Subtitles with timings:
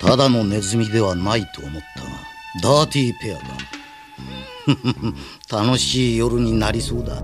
[0.00, 2.08] ただのネズミではないと思ったが
[2.62, 3.44] ダーティーペアだ。
[5.64, 7.22] 楽しい夜になりそうだ。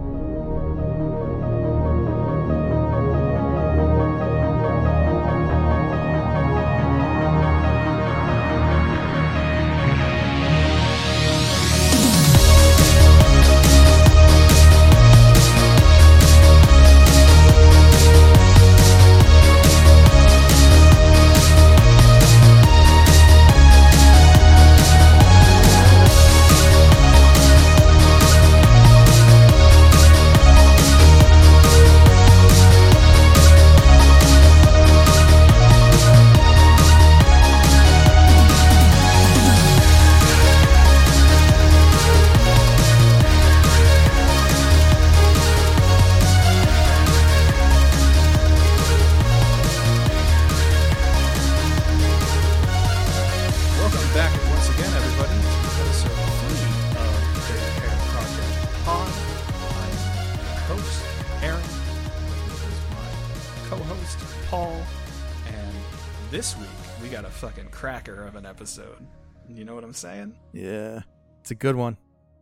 [71.65, 71.97] Good one.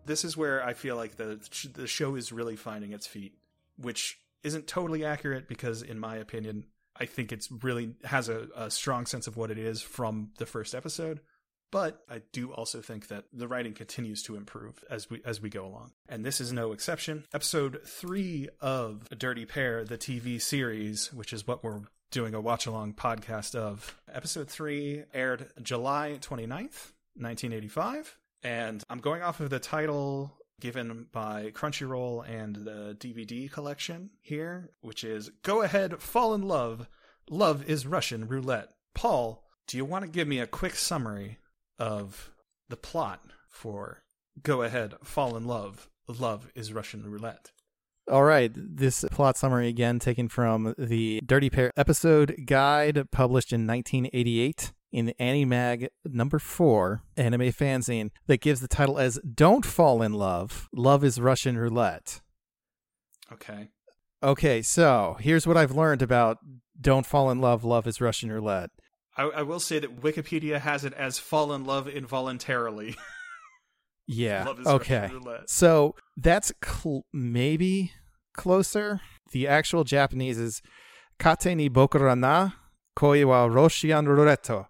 [0.05, 1.39] This is where I feel like the
[1.75, 3.34] the show is really finding its feet,
[3.77, 6.64] which isn't totally accurate because, in my opinion,
[6.97, 10.47] I think it's really has a, a strong sense of what it is from the
[10.47, 11.20] first episode.
[11.70, 15.51] But I do also think that the writing continues to improve as we as we
[15.51, 17.25] go along, and this is no exception.
[17.33, 22.41] Episode three of A Dirty Pair, the TV series, which is what we're doing a
[22.41, 23.97] watch along podcast of.
[24.12, 31.51] Episode three aired July 29th, 1985, and I'm going off of the title given by
[31.51, 36.89] Crunchyroll and the DVD collection here, which is Go Ahead, Fall in Love.
[37.29, 38.70] Love is Russian Roulette.
[38.95, 41.39] Paul, do you want to give me a quick summary
[41.79, 42.31] of
[42.69, 44.05] the plot for
[44.43, 45.89] Go Ahead, Fall in Love?
[46.07, 47.52] Love is Russian Roulette.
[48.11, 53.67] All right, this plot summary again taken from the Dirty Pair episode guide published in
[53.67, 60.03] 1988 in the Animag number 4 anime fanzine that gives the title as Don't Fall
[60.03, 60.69] in Love.
[60.73, 62.20] Love is Russian Roulette.
[63.33, 63.69] Okay.
[64.23, 66.39] Okay, so here's what I've learned about
[66.81, 68.70] Don't Fall in Love, Love is Russian Roulette.
[69.17, 72.97] I, I will say that Wikipedia has it as fall in love involuntarily.
[74.08, 74.45] Yeah.
[74.45, 75.08] Love is okay.
[75.13, 75.48] Roulette.
[75.48, 77.92] So that's cl- maybe
[78.35, 79.01] closer.
[79.31, 80.61] The actual Japanese is
[81.19, 82.51] Kate ni bokura na
[82.97, 84.67] koi wa Russian roulette,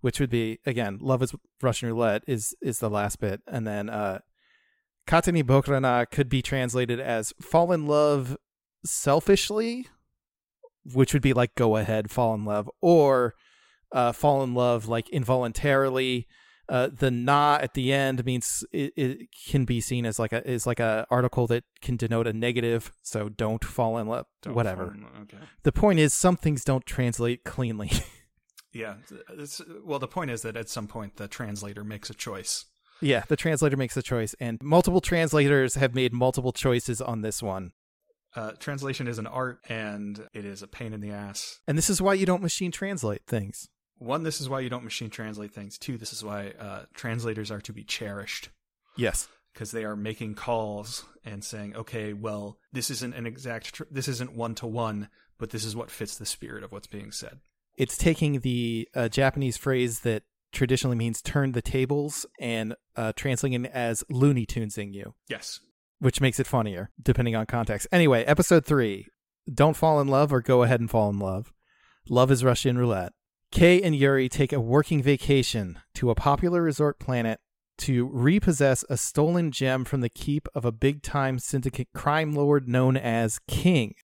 [0.00, 3.88] which would be again, love is Russian roulette is is the last bit, and then
[3.88, 4.20] uh,
[5.06, 8.36] Kate ni bokura na could be translated as fall in love
[8.84, 9.88] selfishly,
[10.92, 13.34] which would be like go ahead, fall in love, or
[13.92, 16.26] uh, fall in love like involuntarily.
[16.68, 20.44] Uh, the na at the end means it, it can be seen as like a
[20.50, 22.90] is like a article that can denote a negative.
[23.02, 24.26] So don't fall in love.
[24.42, 24.92] Don't whatever.
[24.92, 25.38] in love, Okay.
[25.62, 27.92] The point is, some things don't translate cleanly.
[28.76, 28.94] Yeah.
[29.30, 32.64] It's, well, the point is that at some point the translator makes a choice.
[33.00, 37.42] yeah, the translator makes a choice, and multiple translators have made multiple choices on this
[37.42, 37.72] one.
[38.34, 41.58] Uh, translation is an art and it is a pain in the ass.
[41.66, 43.68] And this is why you don't machine translate things.
[43.98, 45.78] One, this is why you don't machine translate things.
[45.78, 48.50] Two, this is why uh, translators are to be cherished
[48.94, 49.26] Yes.
[49.54, 54.06] because they are making calls and saying, okay, well, this isn't an exact, tr- this
[54.08, 55.08] isn't one to one,
[55.38, 57.38] but this is what fits the spirit of what's being said.
[57.76, 60.22] It's taking the uh, Japanese phrase that
[60.52, 65.14] traditionally means turn the tables and uh, translating it as Looney Tunesing you.
[65.28, 65.60] Yes.
[65.98, 67.86] which makes it funnier depending on context.
[67.92, 69.06] Anyway, episode three
[69.52, 71.52] Don't Fall in Love or Go Ahead and Fall in Love.
[72.08, 73.12] Love is Russian roulette.
[73.52, 77.40] Kei and Yuri take a working vacation to a popular resort planet
[77.78, 82.68] to repossess a stolen gem from the keep of a big time syndicate crime lord
[82.68, 83.94] known as King.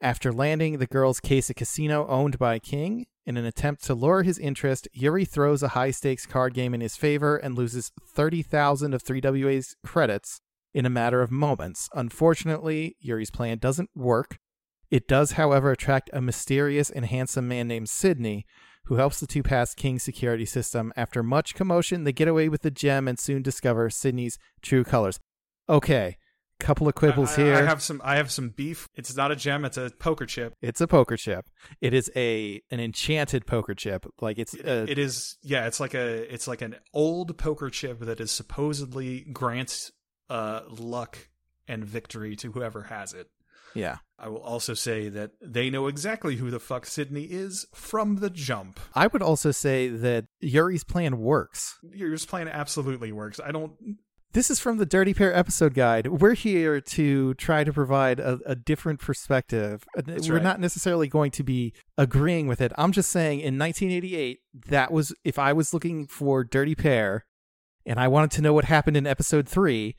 [0.00, 3.06] After landing, the girls case a casino owned by King.
[3.24, 6.80] In an attempt to lure his interest, Yuri throws a high stakes card game in
[6.80, 10.40] his favor and loses 30,000 of 3WA's credits
[10.74, 11.88] in a matter of moments.
[11.94, 14.38] Unfortunately, Yuri's plan doesn't work.
[14.90, 18.44] It does, however, attract a mysterious and handsome man named Sydney,
[18.84, 20.92] who helps the two pass King's security system.
[20.94, 25.18] After much commotion, they get away with the gem and soon discover Sydney's true colors.
[25.68, 26.18] Okay,
[26.58, 27.54] couple of quibbles I, I- here.
[27.56, 28.88] I have some, I have some beef.
[28.94, 29.64] It's not a gem.
[29.64, 30.54] It's a poker chip.
[30.62, 31.46] It's a poker chip.
[31.80, 34.06] It is a an enchanted poker chip.
[34.20, 38.00] Like it's uh, it is yeah it's like a it's like an old poker chip
[38.00, 39.92] that is supposedly grants
[40.30, 41.18] uh luck
[41.68, 43.28] and victory to whoever has it
[43.74, 43.98] Yeah.
[44.18, 48.30] I will also say that they know exactly who the fuck Sydney is from the
[48.30, 48.80] jump.
[48.94, 51.78] I would also say that Yuri's plan works.
[51.92, 53.38] Yuri's plan absolutely works.
[53.44, 53.72] I don't.
[54.32, 56.08] This is from the Dirty Pair episode guide.
[56.08, 59.84] We're here to try to provide a, a different perspective.
[59.96, 60.42] Uh, That's We're right.
[60.42, 62.72] not necessarily going to be agreeing with it.
[62.76, 67.24] I'm just saying in 1988, that was, if I was looking for Dirty Pair
[67.86, 69.96] and I wanted to know what happened in episode three,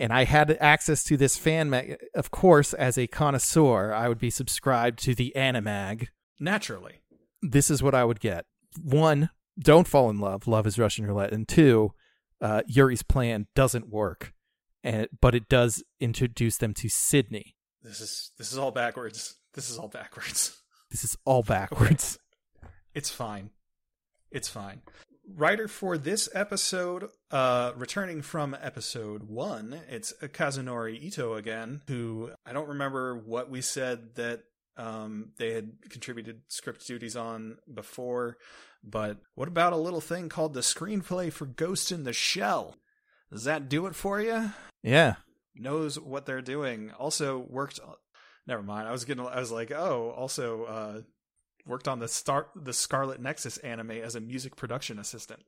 [0.00, 4.18] and I had access to this fan mag, of course, as a connoisseur, I would
[4.18, 6.08] be subscribed to the Animag.
[6.40, 7.02] Naturally.
[7.40, 8.46] This is what I would get.
[8.82, 10.48] One, don't fall in love.
[10.48, 11.32] Love is Russian roulette.
[11.32, 11.92] And two,
[12.40, 14.32] uh, Yuri's plan doesn't work,
[14.82, 17.56] and but it does introduce them to Sydney.
[17.82, 19.36] This is this is all backwards.
[19.54, 20.60] This is all backwards.
[20.90, 22.18] This is all backwards.
[22.94, 23.50] It's fine.
[24.30, 24.82] It's fine.
[25.26, 32.52] Writer for this episode, uh, returning from episode one, it's Kazunori Ito again, who I
[32.52, 34.44] don't remember what we said that
[34.76, 38.38] um, they had contributed script duties on before,
[38.82, 42.76] but what about a little thing called the screenplay for Ghost in the Shell?
[43.32, 44.50] Does that do it for you?
[44.82, 45.14] Yeah.
[45.54, 46.90] knows what they're doing.
[46.98, 47.80] Also worked.
[48.46, 48.86] Never mind.
[48.86, 49.24] I was gonna.
[49.24, 51.00] I was like, oh, also uh,
[51.66, 55.42] worked on the start the Scarlet Nexus anime as a music production assistant.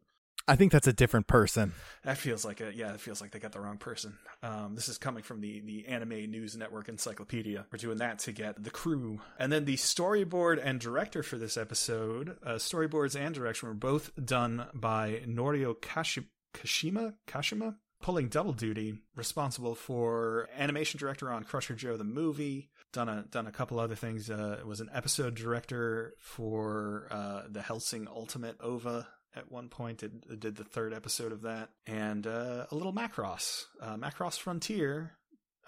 [0.48, 1.72] I think that's a different person.
[2.04, 2.94] That feels like a yeah.
[2.94, 4.16] It feels like they got the wrong person.
[4.42, 7.66] Um, this is coming from the the Anime News Network Encyclopedia.
[7.72, 11.56] We're doing that to get the crew, and then the storyboard and director for this
[11.56, 12.36] episode.
[12.44, 17.14] Uh, storyboards and direction were both done by Norio Kashi- Kashima.
[17.26, 22.70] Kashima pulling double duty, responsible for animation director on Crusher Joe the movie.
[22.92, 24.30] Done a done a couple other things.
[24.30, 30.02] Uh, was an episode director for uh, the Hellsing Ultimate OVA at one point.
[30.02, 33.64] It, did the third episode of that, and uh, a little Macross.
[33.80, 35.12] Uh, Macross Frontier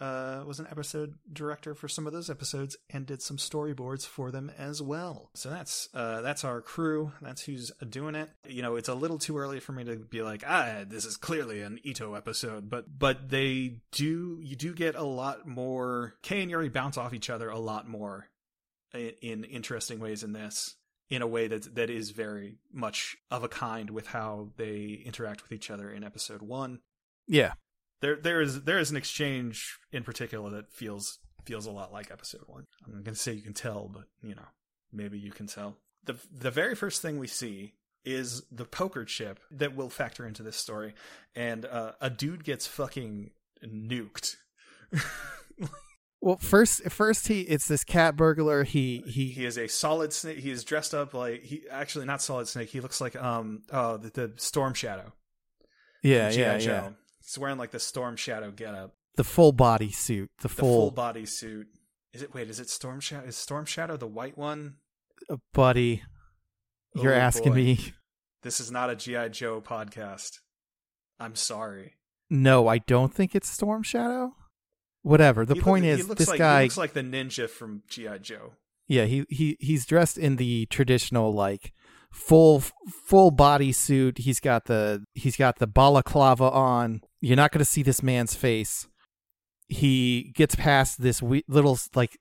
[0.01, 4.31] uh, was an episode director for some of those episodes and did some storyboards for
[4.31, 5.31] them as well.
[5.35, 7.13] So that's uh, that's our crew.
[7.21, 8.31] That's who's doing it.
[8.47, 11.17] You know, it's a little too early for me to be like, ah, this is
[11.17, 16.15] clearly an Ito episode, but but they do you do get a lot more.
[16.23, 18.29] Kei and Yuri bounce off each other a lot more
[18.95, 20.77] in, in interesting ways in this
[21.11, 25.43] in a way that that is very much of a kind with how they interact
[25.43, 26.81] with each other in episode 1
[27.27, 27.55] Yeah.
[28.01, 32.11] there there is there is an exchange in particular that feels feels a lot like
[32.11, 32.67] episode one.
[32.87, 34.49] I'm not gonna say you can tell, but you know,
[34.93, 35.79] maybe you can tell.
[36.05, 37.73] The the very first thing we see
[38.05, 40.95] is the poker chip that will factor into this story,
[41.35, 43.31] and uh, a dude gets fucking
[43.65, 44.37] nuked.
[46.21, 48.65] Well, first, first he it's this cat burglar.
[48.65, 50.39] He he, he is a solid snake.
[50.39, 52.71] He is dressed up like he actually not solid snake.
[52.71, 55.13] He looks like um oh the, the Storm Shadow.
[56.03, 56.71] yeah yeah Joe.
[56.73, 56.89] yeah
[57.23, 58.95] He's wearing like the Storm Shadow getup.
[59.17, 61.69] the full body suit, the the full, full body suit.
[62.13, 62.49] Is it wait?
[62.51, 63.27] Is it Storm Shadow?
[63.27, 64.77] Is Storm Shadow the white one?
[65.31, 66.03] uh, buddy.
[66.95, 67.57] You're Oh, asking boy.
[67.57, 67.93] me?
[68.43, 70.39] This is not a GI Joe podcast.
[71.21, 71.95] I'm sorry.
[72.31, 74.33] No, I don't think it's Storm Shadow.
[75.09, 75.47] Whatever.
[75.47, 76.61] The He point look- he is, looks this like, guy.
[76.63, 78.53] he looks like the ninja from GI Joe.
[78.87, 81.73] Yeah, he he he's dressed in the traditional like
[82.11, 84.19] full full body suit.
[84.19, 87.01] He's got the he's got the balaclava on.
[87.21, 88.87] You're not going to see this man's face.
[89.69, 92.19] He gets past this we- little like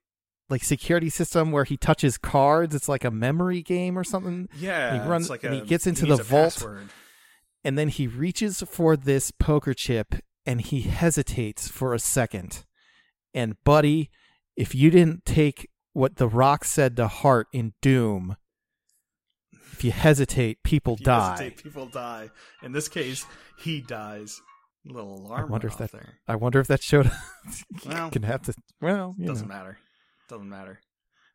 [0.50, 2.74] like security system where he touches cards.
[2.75, 4.48] It's like a memory game or something.
[4.57, 6.54] Yeah, He runs- like and a, he gets into needs the vault.
[6.54, 6.90] password.
[7.64, 12.64] And then he reaches for this poker chip and he hesitates for a second.
[13.38, 14.10] And buddy,
[14.56, 18.36] if you didn't take what the rock said to heart in Doom,
[19.74, 21.30] if you hesitate, people If you die.
[21.32, 22.30] hesitate, people die.
[22.64, 23.26] In this case,
[23.60, 24.42] he dies.
[24.86, 25.42] little alarm.
[25.42, 26.16] I wonder if that there.
[26.28, 27.12] I wonder if that showed
[27.86, 29.54] Well, can have to well, doesn't know.
[29.54, 29.78] matter.
[30.30, 30.80] Doesn't matter.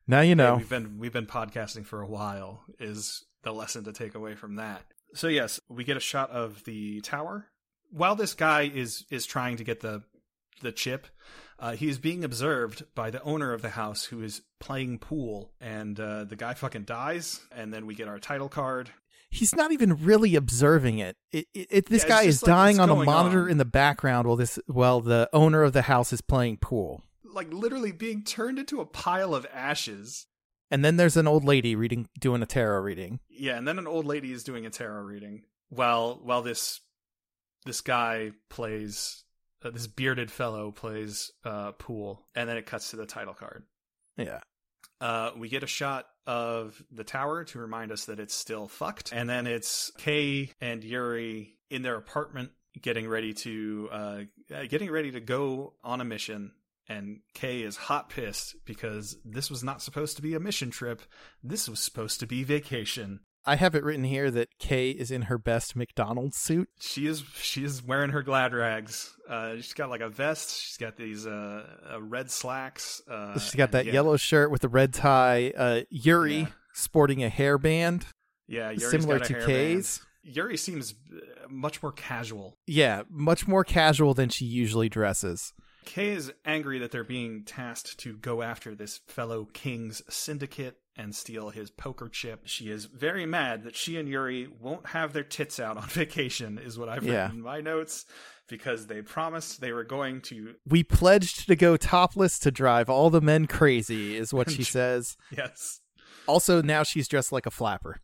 [0.09, 0.57] Now you Hey, know.
[0.57, 2.65] we've been we've been podcasting for a while.
[2.81, 4.83] Is the lesson to take away from that?
[5.15, 7.47] So yes, we get a shot of the tower.
[7.91, 10.03] While this guy is is trying to get the
[10.63, 11.07] the chip,
[11.63, 15.53] uh, he is being observed by the owner of the house who is playing pool,
[15.61, 17.41] and uh, the guy fucking dies.
[17.55, 18.91] And then we get our title card.
[19.31, 21.17] He's not even really observing it.
[21.31, 23.51] It, it, it this Yeah, guy is like dying on a monitor on.
[23.53, 27.05] in the background while this while the owner of the house is playing pool.
[27.25, 30.27] Like literally being turned into a pile of ashes.
[30.71, 33.21] And then there's an old lady reading doing a tarot reading.
[33.31, 36.81] Yeah, and then an old lady is doing a tarot reading while while this
[37.65, 39.25] this guy plays
[39.65, 43.65] uh, this bearded fellow plays uh, pool, and then it cuts to the title card.
[44.17, 44.41] Yeah.
[45.01, 49.13] Uh, we get a shot of the tower to remind us that it's still fucked,
[49.13, 52.51] and then it's Kei and Yuri in their apartment
[52.81, 54.21] getting ready to uh,
[54.55, 56.53] uh, getting ready to go on a mission
[56.89, 61.03] and Kei is hot pissed because this was not supposed to be a mission trip.
[61.43, 63.21] This was supposed to be vacation.
[63.45, 66.69] I have it written here that Kei is in her best McDonald's suit.
[66.79, 69.15] She is she is wearing her glad rags.
[69.29, 70.57] Uh, she's got like a vest.
[70.61, 73.03] She's got these uh, uh red slacks.
[73.11, 75.53] Uh, She's got that yeah, yellow shirt with the red tie.
[75.57, 76.47] Uh, Yuri Yeah.
[76.75, 78.05] sporting a hairband
[78.47, 79.45] Yeah, Yuri's similar to.
[79.47, 80.01] Kei's.
[80.25, 82.57] Yuri seems uh, much more casual.
[82.67, 85.53] Yeah, much more casual than she usually dresses.
[85.85, 91.15] Kei is angry that they're being tasked to go after this fellow king's syndicate and
[91.15, 92.43] steal his poker chip.
[92.45, 96.59] She is very mad that she and Yuri won't have their tits out on vacation,
[96.59, 97.23] is what I've Yeah.
[97.25, 98.05] written in my notes,
[98.49, 100.55] because they promised they were going to.
[100.69, 105.17] We pledged to go topless to drive all the men crazy, is what she says.
[105.37, 105.81] Yes.
[106.27, 108.01] Also, now she's dressed like a flapper.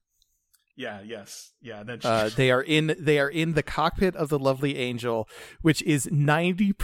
[0.78, 1.50] Yeah, yes.
[1.60, 5.28] Yeah, uh, they are in they are in the cockpit of the lovely angel,
[5.60, 6.74] which is 90%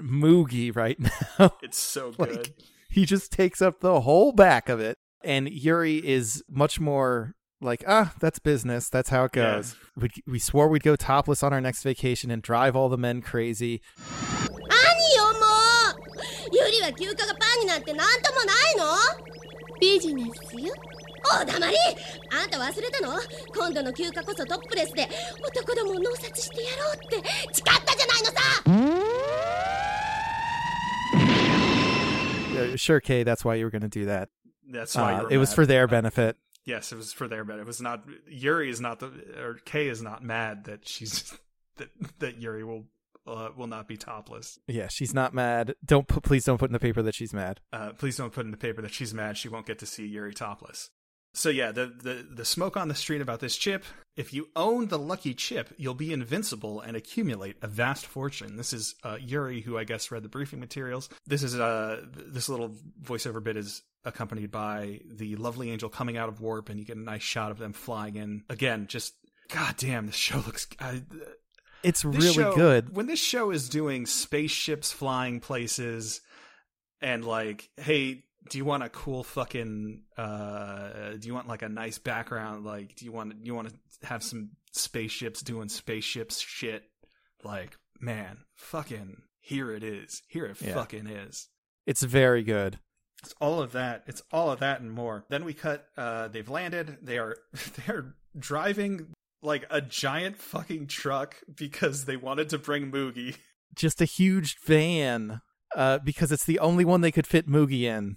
[0.00, 0.96] Mughi right
[1.38, 1.54] now.
[1.60, 2.36] It's so good.
[2.36, 2.54] Like,
[2.88, 4.98] he just takes up the whole back of it.
[5.24, 8.88] And Yuri is much more like, ah, that's business.
[8.88, 9.74] That's how it goes.
[9.96, 10.02] Yeah.
[10.04, 13.20] We, we swore we'd go topless on our next vacation and drive all the men
[13.20, 13.82] crazy.
[16.52, 18.86] ユリは休暇がパンになって何ともないの
[19.80, 20.74] ビジネスよ
[21.40, 21.76] おだまり
[22.32, 23.18] あんた忘れたの
[23.54, 25.08] 今度の休暇こそトップレスで
[25.46, 29.50] 男どもを脳殺してやろうって誓ったじゃないのさ
[32.76, 34.28] Sure, Kei, that's why you were going to do that.
[34.68, 36.36] That's why uh, it was for their benefit.
[36.64, 37.62] Yes, it was for their benefit.
[37.62, 39.06] It was not Yuri is not the
[39.38, 41.32] or Kei is not mad that she's
[41.76, 42.84] that that Yuri will
[43.26, 44.58] uh, will not be topless.
[44.66, 45.74] Yeah, she's not mad.
[45.84, 47.60] Don't put, please don't put in the paper that she's mad.
[47.72, 49.36] Uh, please don't put in the paper that she's mad.
[49.36, 50.90] She won't get to see Yuri topless.
[51.32, 53.84] So yeah, the, the the smoke on the street about this chip.
[54.16, 58.56] If you own the lucky chip, you'll be invincible and accumulate a vast fortune.
[58.56, 61.08] This is uh, Yuri, who I guess read the briefing materials.
[61.26, 66.28] This is uh this little voiceover bit is accompanied by the lovely angel coming out
[66.28, 68.42] of warp, and you get a nice shot of them flying in.
[68.48, 69.14] Again, just
[69.50, 70.66] god damn, this show looks.
[70.80, 71.02] I,
[71.84, 72.94] It's really show- good.
[72.94, 76.20] When this show is doing spaceships flying places
[77.00, 81.68] and like, hey, do you want a cool fucking uh do you want like a
[81.68, 82.64] nice background?
[82.64, 86.84] Like do you want you want to have some spaceships doing spaceships shit?
[87.44, 90.22] Like, man, fucking here it is.
[90.28, 90.74] Here it Yeah.
[90.74, 91.48] fucking is.
[91.86, 92.78] It's very good.
[93.22, 94.04] It's all of that.
[94.06, 95.24] It's all of that and more.
[95.28, 95.86] Then we cut.
[95.96, 96.98] Uh, they've landed.
[97.02, 97.36] They are
[97.86, 99.08] they're driving
[99.42, 103.36] like a giant fucking truck because they wanted to bring Mughi.
[103.74, 105.40] Just a huge van,
[105.76, 108.16] uh, because it's the only one they could fit Mughi in.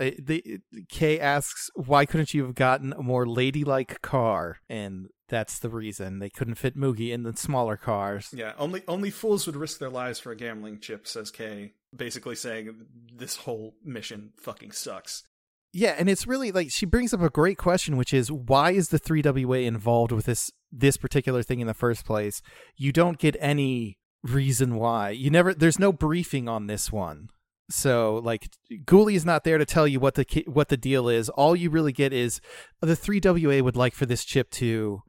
[0.00, 5.58] Uh, the Kei asks, "Why couldn't you have gotten a more ladylike car?" And that's
[5.58, 8.28] the reason they couldn't fit Mughi in the smaller cars.
[8.32, 11.72] Yeah, only only fools would risk their lives for a gambling chip, says Kei.
[11.94, 15.24] Basically saying this whole mission fucking sucks.
[15.72, 18.88] Yeah, and it's really like she brings up a great question, which is why is
[18.88, 22.40] the 3WA involved with this this particular thing in the first place?
[22.76, 25.10] You don't get any reason why.
[25.10, 27.28] You never there's no briefing on this one.
[27.70, 31.28] So like Ghoulie is not there to tell you what the what the deal is.
[31.28, 32.40] All you really get is
[32.80, 35.02] the 3WA would like for this chip to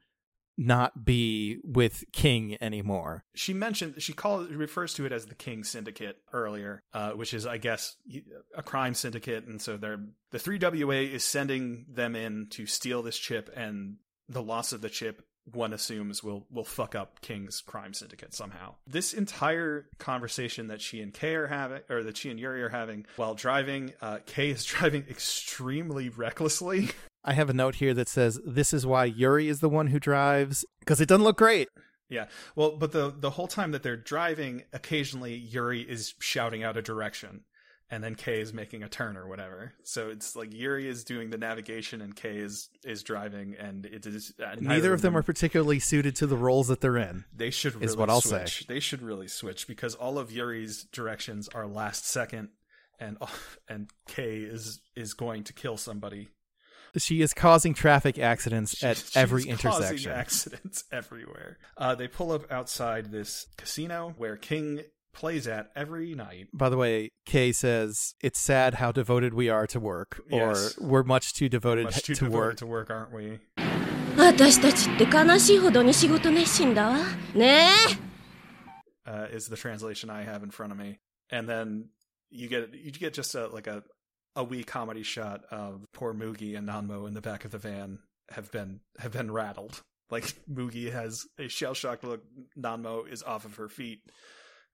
[0.60, 3.24] not be with King anymore.
[3.34, 7.46] She mentioned she calls refers to it as the King Syndicate earlier, uh, which is
[7.46, 7.96] I guess
[8.56, 13.18] a crime syndicate, and so they're the 3WA is sending them in to steal this
[13.18, 13.96] chip, and
[14.28, 18.75] the loss of the chip one assumes will will fuck up King's crime syndicate somehow.
[18.88, 22.70] This entire conversation that she and Kei are having, or that she and Yuri are
[22.70, 26.89] having while driving, uh, Kei is driving extremely recklessly.
[27.24, 30.00] I have a note here that says this is why Yuri is the one who
[30.00, 31.68] drives because it doesn't look great.
[32.10, 32.25] Yeah.
[32.56, 36.82] Well, but the the whole time that they're driving, occasionally Yuri is shouting out a
[36.82, 37.41] direction,
[37.91, 39.74] and then Kei is making a turn or whatever.
[39.84, 44.05] So it's like Yuri is doing the navigation and Kei is is driving, and it
[44.05, 47.25] is uh, Neither, of them are particularly suited to the roles that they're in.
[47.36, 48.39] They should really is what I'll say.
[48.46, 48.67] switch.
[48.67, 52.50] They should really switch because all of Yuri's directions are last second,
[53.00, 53.17] and
[53.69, 56.29] and Kei is is going to kill somebody.
[56.98, 60.12] She is causing traffic accidents at She's every causing intersection.
[60.12, 61.60] accidents everywhere.
[61.77, 64.81] Uh, they pull up outside this casino where King
[65.20, 66.48] plays at every night.
[66.54, 70.78] By the way, Kei says it's sad how devoted we are to work, yes.
[70.78, 72.58] or we're much too devoted much too to devoted work.
[72.58, 73.40] To work, aren't we?
[74.18, 76.98] 私たちって悲しいほどに仕事熱心だわ。
[77.36, 77.70] ね
[79.06, 79.10] え。
[79.10, 81.00] Uh, is the translation I have in front of me,
[81.32, 81.86] and then
[82.30, 83.84] you get you get just a like a
[84.36, 88.00] a wee comedy shot of poor Mughi and Nanmo in the back of the van
[88.32, 89.82] have been have been rattled.
[90.12, 92.22] Like Mughi has a shell shocked look,
[92.58, 94.02] Nanmo is off of her feet,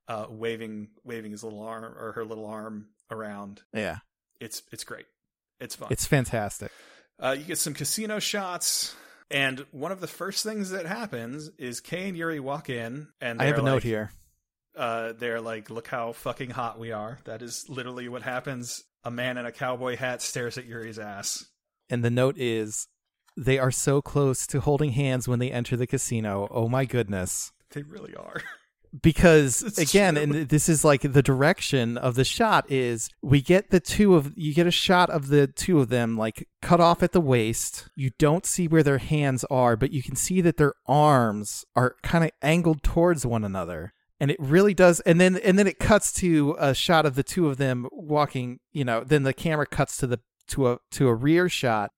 [0.08, 3.62] uh, waving waving his little arm or her little arm around.
[3.74, 3.98] Yeah.
[4.40, 5.06] It's it's great.
[5.60, 5.90] It's fun.
[5.92, 6.72] It's fantastic.
[7.22, 8.96] Uh, you get some casino shots,
[9.32, 13.42] and one of the first things that happens is Kei and Yuri walk in, and
[13.42, 14.12] I have a they're note here.
[14.76, 18.84] Uh, they're like, "Look how fucking hot we are." That is literally what happens.
[19.06, 21.46] A man in a cowboy hat stares at Yuri's ass.
[21.90, 22.88] And the note is
[23.38, 26.48] they are so close to holding hands when they enter the casino.
[26.52, 27.52] Oh my goodness.
[27.72, 28.42] They really are.
[29.02, 30.24] because It's again true.
[30.24, 34.34] and this is like the direction of the shot is we get the two of
[34.36, 37.88] you get a shot of the two of them like cut off at the waist.
[37.96, 41.96] You don't see where their hands are but you can see that their arms are
[42.04, 43.94] kind of angled towards one another.
[44.20, 47.24] And it really does and then and then it cuts to a shot of the
[47.24, 51.08] two of them walking you know then the camera cuts to the to a to
[51.08, 51.92] a rear shot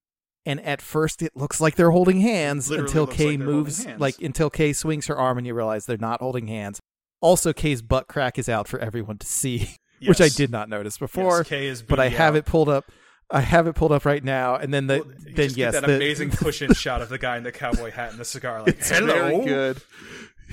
[0.48, 4.20] and at first it looks like they're holding hands Literally until Kei like moves like
[4.22, 6.80] until Kei swings her arm and you realize they're not holding hands.
[7.22, 9.76] Also Kei's butt crack is out for everyone to see,
[10.08, 12.38] which I did not notice before, Yes, Kei is but I booty have out.
[12.40, 12.86] it pulled up.
[13.30, 15.96] I have it pulled up right now and then the Well, then yes that the,
[15.98, 18.62] amazing push-in shot of the guy in the cowboy hat and the cigar.
[18.62, 19.08] Like, it's hello.
[19.08, 19.82] very good.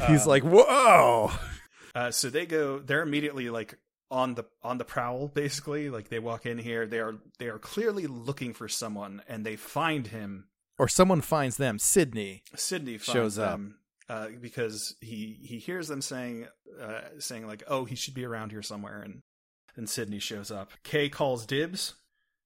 [0.09, 1.31] He's Um, like, "Whoa."
[1.95, 2.81] Uh, so they go.
[2.81, 3.79] They're immediately like
[4.15, 5.29] on the on the prowl.
[5.29, 6.87] Basically, like they walk in here.
[6.87, 10.47] They are they are clearly looking for someone, and they find him.
[10.79, 12.43] Or someone finds them, Sydney.
[12.55, 13.61] Sydney finds Shows up.
[14.09, 16.47] uh, because he he hears them saying
[16.81, 19.23] uh, saying like, "Oh, he should be around here somewhere," and
[19.77, 20.71] and Sydney shows up.
[20.85, 21.95] Kei calls dibs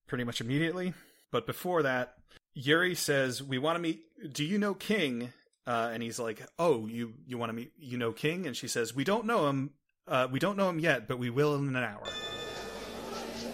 [0.06, 0.94] pretty much immediately,
[1.30, 2.14] but before that,
[2.54, 4.00] Yuri says, "We want to meet.
[4.32, 5.32] Do you know King?"
[5.66, 7.72] Uh, and he's like, "Oh, you you want to meet?
[7.76, 9.70] You know King?" And she says, "We don't know him.
[10.08, 12.02] Uh, we don't know him yet, but we will in an hour.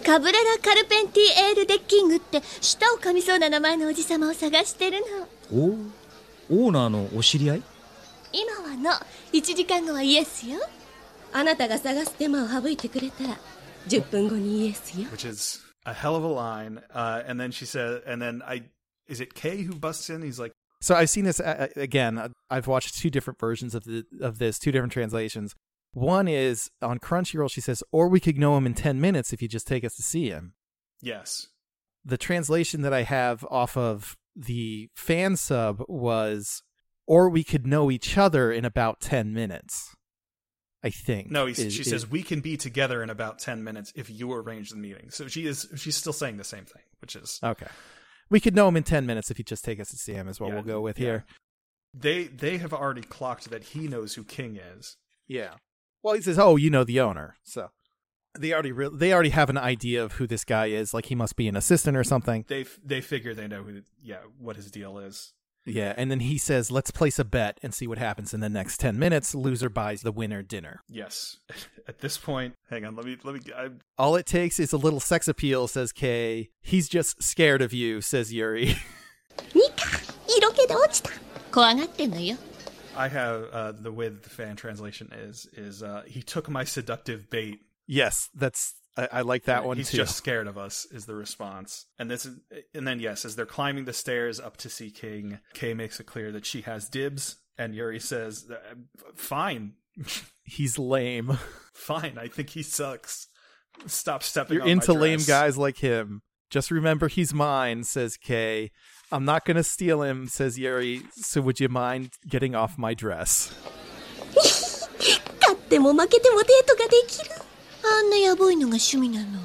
[0.05, 4.99] カブレラ・カルペンティエール・デッキングって舌を噛みそうな名前のおじさまを探してる
[5.51, 5.65] のお
[6.47, 7.63] オーナーのお知り合い
[8.31, 8.91] 今はの
[9.33, 10.59] 1時間後はイエスよ
[11.33, 13.37] あなたが探す手間を省いてくれたら
[13.87, 18.65] 10分後にイエスよ Which is a hell of a line、uh, and then she said and then I
[19.09, 22.31] is it Kei who busts in he's like So I've seen this uh, uh, again.
[22.51, 25.55] I've watched two different versions of the, of this, two different translations.
[25.95, 27.49] One is on Crunchyroll.
[27.49, 29.95] She says, "Or we could know him in ten minutes if you just take us
[29.95, 30.53] to see him."
[31.01, 31.47] yes,
[32.03, 36.61] The translation that I have off of the fan sub was,
[37.07, 39.95] "Or we could know each other in about ten minutes."
[40.83, 41.31] I think.
[41.31, 41.47] no.
[41.47, 44.69] Is- she is- says we can be together in about ten minutes if you arrange
[44.69, 45.09] the meeting.
[45.09, 47.67] So she is, she's still saying the same thing, which is "Okay,
[48.29, 50.27] we could know him in ten minutes if you just take us to see him."
[50.27, 51.05] Is what Yeah, we'll go with yeah.
[51.05, 51.25] here.
[51.93, 54.97] they they have already clocked that he knows who King is.
[55.27, 55.55] Yeah.
[56.05, 57.71] Well, he says, "Oh, you know the owner," so
[58.37, 60.93] they already re- they already have an idea of who this guy is.
[60.93, 62.45] Like he must be an assistant or something.
[62.47, 65.33] They f- they figure they know who, yeah, what his deal is.
[65.65, 68.49] Yeah, and then he says, "Let's place a bet and see what happens in the
[68.49, 70.83] next ten minutes." Loser buys the winner dinner.
[70.87, 71.37] Yes.
[71.87, 72.95] At this point, hang on.
[72.95, 73.41] Let me let me.
[73.57, 76.51] I, All it takes is a little sex appeal," says Kei.
[76.61, 78.75] He's just scared of you," says Yuri.
[82.95, 86.63] I have uh, the way that the fan translation is is uh, he took my
[86.63, 87.59] seductive bait.
[87.87, 89.77] Yes, that's I, I like that one.
[89.77, 89.97] He's too.
[89.97, 91.85] just scared of us is the response.
[91.99, 92.37] And this is,
[92.73, 96.05] and then yes, as they're climbing the stairs up to see King, Kei makes it
[96.05, 98.75] clear that she has dibs, and Yuri says, uh,
[99.15, 99.73] "Fine."
[100.43, 101.37] he's lame.
[101.73, 103.27] Fine, I think he sucks.
[103.87, 104.57] Stop stepping.
[104.57, 106.21] You're into lame guys like him.
[106.49, 108.71] Just remember he's mine, says Kei.
[109.15, 111.03] I'm not going to steal him, says Yuri.
[111.15, 113.49] So would you mind getting off my dress?
[115.39, 117.31] 勝っても負けてもデートができる
[117.85, 119.39] あんなやばいのが趣味なの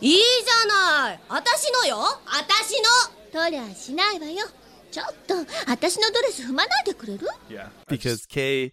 [0.00, 2.80] いいじゃない私のよ私
[3.34, 4.46] のとりゃしないわよ
[4.90, 5.34] ちょっと
[5.66, 8.72] 私のドレス踏まないでくれる Yeah, because Kei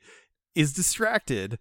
[0.56, 1.58] is distracted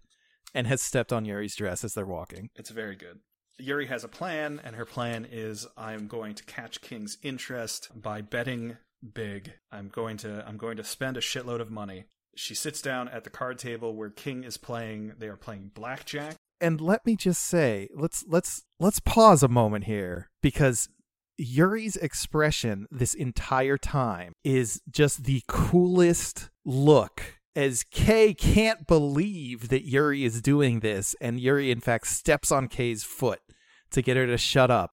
[0.53, 2.49] and has stepped on Yuri's dress as they're walking.
[2.55, 3.19] It's very good.
[3.59, 8.21] Yuri has a plan, and her plan is I'm going to catch King's interest by
[8.21, 8.77] betting
[9.13, 9.53] big.
[9.71, 12.05] I'm going to I'm going to spend a shitload of money.
[12.35, 15.13] She sits down at the card table where King is playing.
[15.17, 16.35] They are playing blackjack.
[16.61, 20.89] And let me just say, let's let's let's pause a moment here because
[21.37, 29.83] Yuri's expression this entire time is just the coolest look as Kei can't believe that
[29.83, 33.41] Yuri is doing this and Yuri in fact steps on Kei's foot
[33.89, 34.91] to get her to shut up.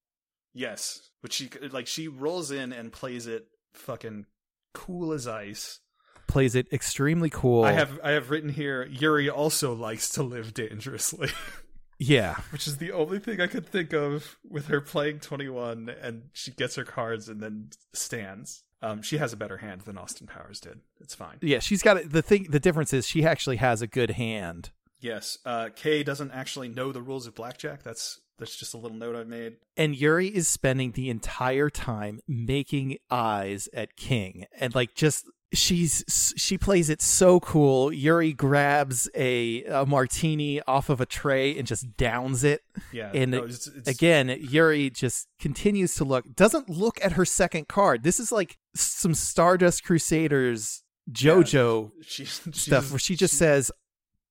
[0.51, 4.25] Yes, but she like she rolls in and plays it fucking
[4.73, 5.79] cool as ice.
[6.27, 7.63] Plays it extremely cool.
[7.63, 8.83] I have I have written here.
[8.83, 11.29] Yuri also likes to live dangerously.
[11.99, 12.37] yeah.
[12.51, 16.49] which is the only thing I could think of with her playing 21 and she
[16.49, 18.63] gets her cards and then stands.
[18.85, 20.79] Um, she has a better hand than Austin Powers did.
[21.01, 21.37] It's fine.
[21.41, 22.11] Yeah, she's got it.
[22.11, 24.69] The thing the difference is she actually has a good hand.
[24.99, 25.39] Yes.
[25.43, 27.81] Uh, Kei doesn't actually know the rules of blackjack.
[27.81, 29.57] That's that's just a little note I made.
[29.75, 35.25] And Yuri is spending the entire time making eyes at King and like just
[35.57, 37.91] she's she plays it so cool.
[37.91, 42.61] Yuri grabs a, a martini off of a tray and just downs it.
[42.91, 43.11] Yeah.
[43.13, 47.67] And no, it's, it's, Again, Yuri just continues to look doesn't look at her second
[47.67, 48.03] card.
[48.03, 53.71] This is like some Stardust Crusaders JoJo she, she stuff just- where she just says,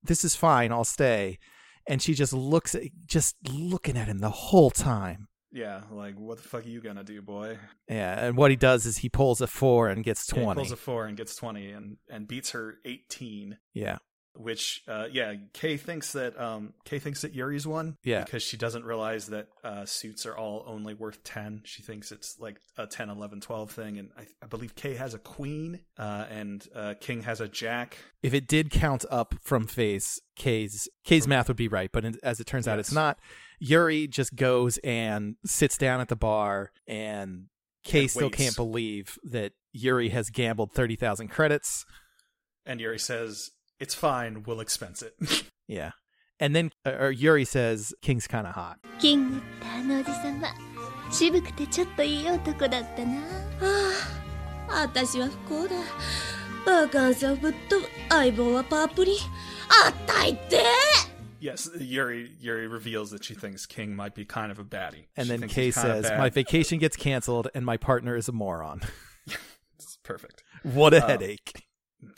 [0.03, 1.39] "This is fine, I'll stay,"
[1.87, 5.29] and she just looks at, just looking at him the whole time.
[5.55, 7.59] Yeah, like what the fuck are you gonna do, boy?
[7.89, 10.59] Yeah, and what he does is he pulls a four and gets Yeah, he twenty.
[10.59, 13.59] pulls a four and gets twenty, and and beats her eighteen.
[13.73, 13.99] yeah,
[14.37, 17.97] Which, uh, yeah, Kei thinks that um, Kei thinks that Yuri's won.
[18.03, 18.25] Yeah.
[18.25, 21.61] because she doesn't realize that uh, suits are all only worth ten.
[21.65, 25.15] She thinks it's like a 10, 11, 12 thing, and I, I believe Kei has
[25.15, 27.97] a queen, uh, and uh, King has a jack.
[28.25, 32.41] if it did count up from face, Kei's Kei's math would be right, but as
[32.41, 33.19] it turns out, it's not.
[33.61, 37.45] Yuri just goes and sits down at the bar, and
[37.85, 38.39] Kei And still waits.
[38.39, 41.85] can't believe that Yuri has gambled thirty thousand credits.
[42.67, 45.15] And Yuri says, it's fine, we'll expense it.
[45.69, 45.93] yeah.
[46.41, 48.79] And then uh, or Yuri says, King's kind of hot.
[48.99, 49.41] King
[51.11, 53.19] 渋くてちょっといい男だったな
[54.69, 55.77] あ私は不幸だ
[56.67, 59.17] バカンスはぶっ飛ぶ相棒はパープリ
[59.85, 60.65] あったいって
[61.41, 65.09] Yes, Yuri Yuri reveals that she thinks King might be kind of a baddie.
[65.15, 68.81] And she then Kei says, "My vacation gets canceled, and my partner is a moron."
[69.79, 70.43] it's perfect.
[70.63, 71.64] What a um, headache!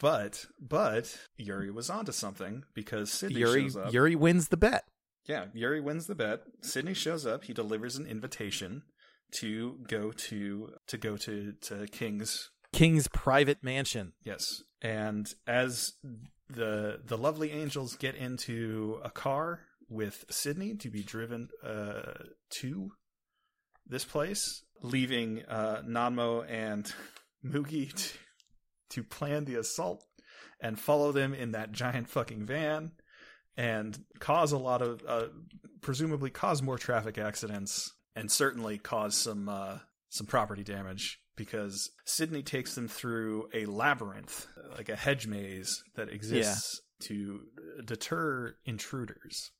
[0.00, 3.92] But but Yuri was onto something because Sydney Yuri shows up.
[3.92, 4.84] Yuri wins the bet.
[5.26, 6.42] Yeah, Yuri wins the bet.
[6.62, 7.44] Sydney shows up.
[7.44, 8.82] He delivers an invitation
[9.32, 12.50] to go to to go to to King's.
[12.72, 14.12] King's private mansion.
[14.22, 15.92] Yes, and as
[16.48, 22.12] the the lovely angels get into a car with Sydney to be driven uh,
[22.60, 22.90] to
[23.86, 26.92] this place, leaving uh, Nanmo and
[27.44, 27.92] Mughi
[28.90, 30.04] to, plan the assault
[30.60, 32.92] and follow them in that giant fucking van
[33.56, 35.26] and cause a lot of uh,
[35.80, 42.42] presumably cause more traffic accidents and certainly cause some uh, some property damage because Sydney
[42.42, 44.46] takes them through a labyrinth
[44.76, 47.42] like a hedge maze that exists to
[47.84, 49.52] deter intruders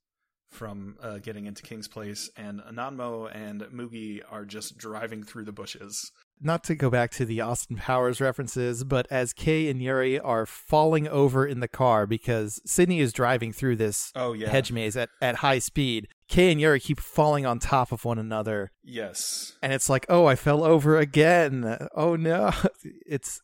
[0.51, 2.31] from uh, getting into King's Place.
[2.37, 7.25] And Nanmo and Mughi are just driving through the bushes Not to go back to
[7.25, 12.07] the Austin Powers references, but as Kei and Yuri are falling over in the car
[12.07, 16.51] because Sydney is driving through this oh yeah hedge maze at, at high speed, Kei
[16.51, 18.73] and Yuri keep falling on top of one another.
[18.83, 21.89] yes And it's like, oh, I fell over again.
[21.95, 22.53] Oh no.
[23.07, 23.41] It's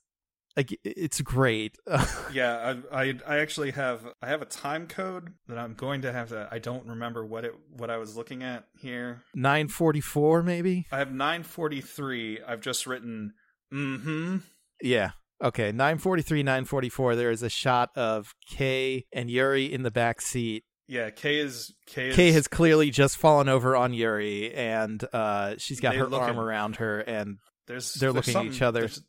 [0.56, 1.76] like it's great.
[2.32, 6.12] Yeah, I, I I actually have I have a time code that I'm going to
[6.14, 6.48] have to.
[6.50, 9.22] I don't remember what it what I was looking at here.
[9.34, 10.86] 944 maybe?
[10.90, 12.40] I have 943.
[12.46, 13.34] I've just written
[13.72, 14.38] mm-hmm.
[14.80, 15.10] Yeah.
[15.42, 20.64] Okay, 943 944 there is a shot of Kei and Yuri in the back seat.
[20.88, 25.54] Yeah, Kei is Kei is Kei has clearly just fallen over on Yuri and uh
[25.58, 28.80] she's got her arm around her and there's they're there's looking at each other.
[28.80, 29.02] there's-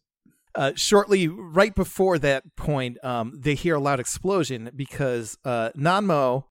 [0.56, 6.46] uh, shortly right before that point um, they hear a loud explosion because uh, nanmo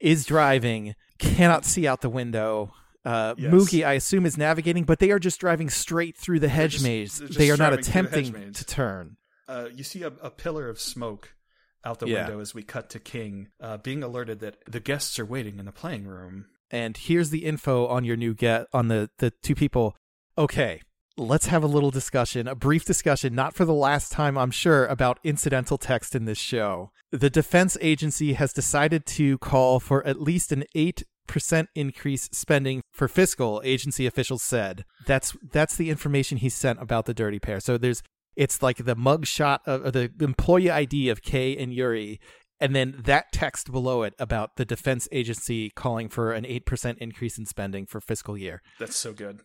[0.00, 3.50] is driving cannot see out the window uh, Yes.
[3.50, 6.84] Mughi, I assume, is navigating, but they are just driving straight through the hedge just-
[6.84, 7.16] maze.
[7.18, 9.16] They are not the attempting to turn.
[9.48, 11.34] Uh, you see a, a pillar of smoke
[11.82, 12.26] out the Yeah.
[12.26, 15.64] window as we cut to King, uh, being alerted that the guests are waiting in
[15.64, 16.44] the playing room.
[16.70, 19.96] And here's the info on your new get on the the two people.
[20.36, 20.82] Okay,
[21.20, 24.86] let's have a little discussion, a brief discussion, not for the last time, I'm sure,
[24.86, 26.90] about incidental text in this show.
[27.12, 32.82] The defense agency has decided to call for at least an eight percent increase spending
[32.90, 37.60] for fiscal agency officials said that's that's the information he sent about the dirty pair
[37.60, 38.02] so there's
[38.34, 42.18] it's like the mug shot of the employee id of kei and yuri
[42.60, 47.38] and then that text below it about the defense agency calling for an 8% increase
[47.38, 48.60] in spending for fiscal year.
[48.78, 49.40] That's so good.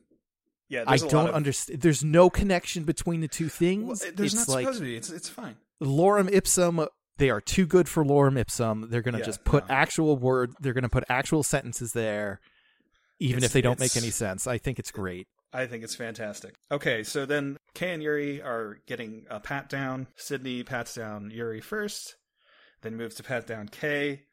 [0.69, 1.82] Yeah, I don't of- understand.
[1.82, 3.99] There's no connection between the two Well, things.
[4.15, 4.95] there's it's not like supposed to be.
[4.95, 5.56] It's it's fine.
[5.82, 6.88] lorem ipsum.
[7.17, 8.89] They are too good for lorem ipsum.
[8.89, 9.73] They're going to Yeah, just put no.
[9.75, 10.54] actual word.
[10.60, 12.39] They're going to put actual sentences there,
[13.19, 14.47] even It's- if they don't make any sense.
[14.47, 15.28] I think it's great.
[15.54, 16.56] I think it's fantastic.
[16.69, 20.08] Okay, so then Kei and Yuri are getting a pat down.
[20.17, 22.15] Sydney pats down Yuri first,
[22.82, 24.23] then moves to pat down Kei,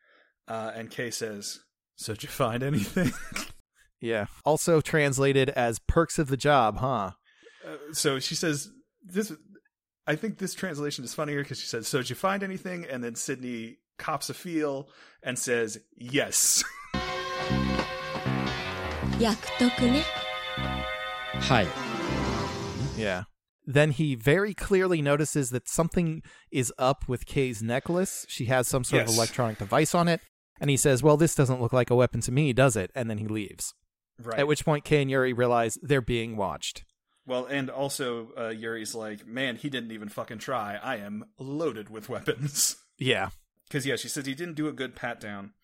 [0.48, 1.60] uh, and Kei says,
[1.94, 3.12] "So did you find anything?"
[4.02, 4.26] Yeah.
[4.44, 7.12] Also translated as perks of the job, huh?
[7.64, 8.68] Uh, so she says
[9.02, 9.32] this
[10.06, 13.02] I think this translation is funnier because she says, "So did you find anything?" and
[13.02, 14.88] then Sydney cops a feel
[15.22, 16.64] and says, "Yes."
[21.34, 21.68] Hi.
[22.96, 23.24] Yeah.
[23.64, 28.26] Then he very clearly notices that something is up with Kei's necklace.
[28.28, 29.10] She has some sort yes.
[29.10, 30.20] of electronic device on it.
[30.60, 32.90] And he says, Well, this doesn't look like a weapon to me, does it?
[32.96, 33.74] And then he leaves
[34.26, 34.38] right.
[34.38, 36.84] At which point, Kei and Yuri realize they're being watched.
[37.26, 40.76] well, and also uh, Yuri's like, man, he didn't even fucking try.
[40.76, 42.76] I am loaded with weapons.
[42.98, 43.30] Yeah.
[43.66, 45.54] because yeah, she says he didn't do a good pat down.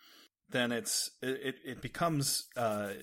[0.50, 2.94] Then it's it it, becomes uh,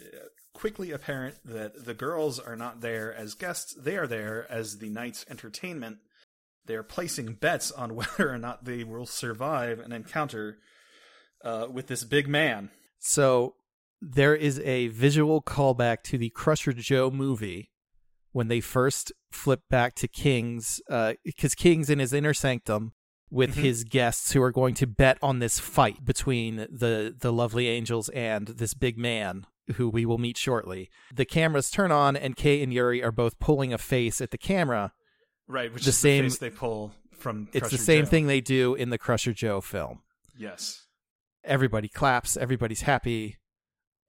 [0.54, 4.90] quickly apparent that the girls are not there as guests; they are there as the
[4.90, 6.00] night's entertainment.
[6.66, 10.58] They are placing bets on whether or not they will survive an encounter
[11.44, 12.72] uh, with this big man.
[13.00, 13.56] So
[14.08, 17.72] there is a visual callback to the Crusher Joe movie
[18.32, 20.80] when they first flip back to King's,
[21.24, 22.94] because King's in his inner sanctum
[23.32, 23.62] with Mhm.
[23.64, 28.10] his guests who are going to bet on this fight between the the lovely angels
[28.10, 30.90] and this big man who we will meet shortly.
[31.14, 34.38] The cameras turn on, and Kei and Yuri are both pulling a face at the
[34.38, 34.94] camera.
[35.48, 37.50] Right, which The is same- the face they pull from.
[37.54, 38.10] It's the same Joe.
[38.12, 40.04] thing they do in the Crusher Joe film.
[40.38, 40.82] Yes.
[41.44, 43.38] everybody claps, everybody's happy,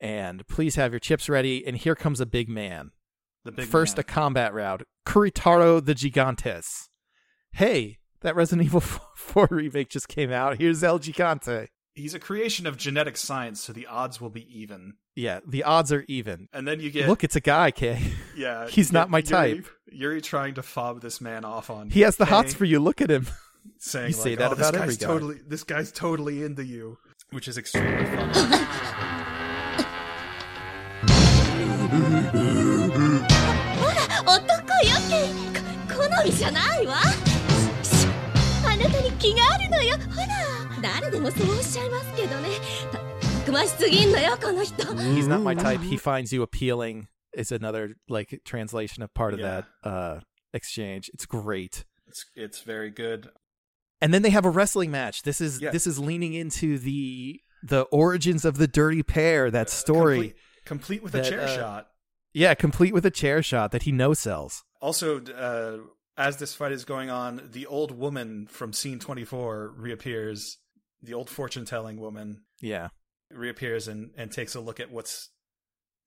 [0.00, 1.66] and please have your chips ready.
[1.66, 2.90] And here comes a big man.
[3.44, 4.00] The big First, man.
[4.00, 4.84] a combat round.
[5.06, 6.88] Kuritaro the Gigantes.
[7.52, 8.80] Hey, that Resident Evil
[9.16, 10.58] 4 remake just came out.
[10.58, 11.68] Here's El Gigante.
[11.94, 14.94] he's a creation of genetic science, so the odds will be even.
[15.14, 16.48] Yeah, the odds are even.
[16.52, 17.98] And then you get Look, it's a guy, Kei.
[18.36, 19.28] Yeah, He's not my Yuri-
[19.62, 19.66] type.
[19.90, 21.88] Yuri trying to fob this man off on.
[21.88, 22.80] He has the hots for you.
[22.80, 23.26] Look at him.
[23.78, 26.42] saying you say like, that oh, this about guy's every guy." Totally, this guy's totally
[26.42, 26.98] into you,
[27.30, 28.32] which is extremely fun.
[36.25, 36.95] みじゃないわ
[37.83, 38.07] しし
[38.65, 42.49] あなたに気があるのよほら誰でもそうおっしゃいますけどね
[42.91, 45.81] たたくましすぎんのよこの人 He's not my type.
[45.81, 47.07] He finds you appealing.
[47.33, 49.61] Is another like translation of part of Yeah.
[49.83, 50.19] that uh
[50.53, 51.09] exchange.
[51.13, 51.85] It's great.
[52.07, 53.29] it's it's very good.
[54.01, 55.23] and then they have a wrestling match.
[55.23, 55.71] This is Yeah.
[55.71, 59.49] this is leaning into the the origins of the dirty pair.
[59.49, 60.33] That story,
[60.65, 61.87] complete, complete with a that, chair uh, shot.
[62.33, 64.63] yeah, complete with a chair shot that he no sells.
[64.81, 65.77] Also, uh,
[66.16, 70.58] as this fight is going on, the old woman from scene twenty four reappears.
[71.02, 72.88] The old fortune telling woman Yeah,
[73.30, 75.28] reappears and, and takes a look at what's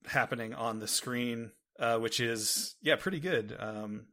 [0.06, 3.56] happening on the screen, uh, which is yeah, pretty good.
[3.58, 4.06] Um,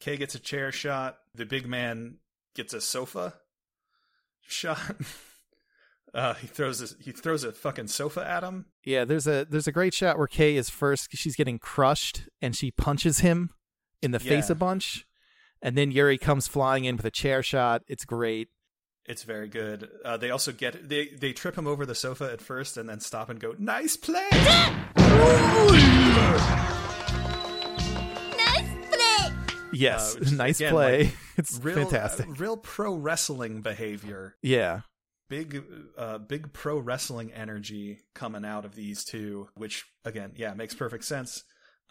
[0.00, 1.16] Kei gets a chair shot.
[1.34, 2.18] The big man
[2.54, 3.34] gets a sofa
[4.42, 4.78] shot.
[6.14, 8.66] uh, he throws a, he throws a fucking sofa at him.
[8.84, 9.04] yeah.
[9.04, 11.08] There's a there's a great shot where Kei is first.
[11.12, 13.50] She's getting crushed and she punches him
[14.02, 15.04] in the face a bunch,
[15.62, 17.82] and then Yuri comes flying in with a chair shot.
[17.86, 18.48] It's great.
[19.06, 19.88] It's very good.
[20.04, 23.00] Uh, they also get they they trip him over the sofa at first, and then
[23.00, 23.54] stop and go.
[23.58, 24.28] Nice play.
[24.32, 24.86] nice
[28.90, 29.32] play.
[29.72, 31.04] Yes, uh, nice again, play.
[31.04, 32.28] Like, it's real, uh, fantastic.
[32.28, 34.36] Uh, real pro wrestling behavior.
[34.42, 34.80] Yeah.
[35.28, 35.64] Big,
[35.96, 41.04] uh, big pro wrestling energy coming out of these two, which again, yeah, makes perfect
[41.04, 41.42] sense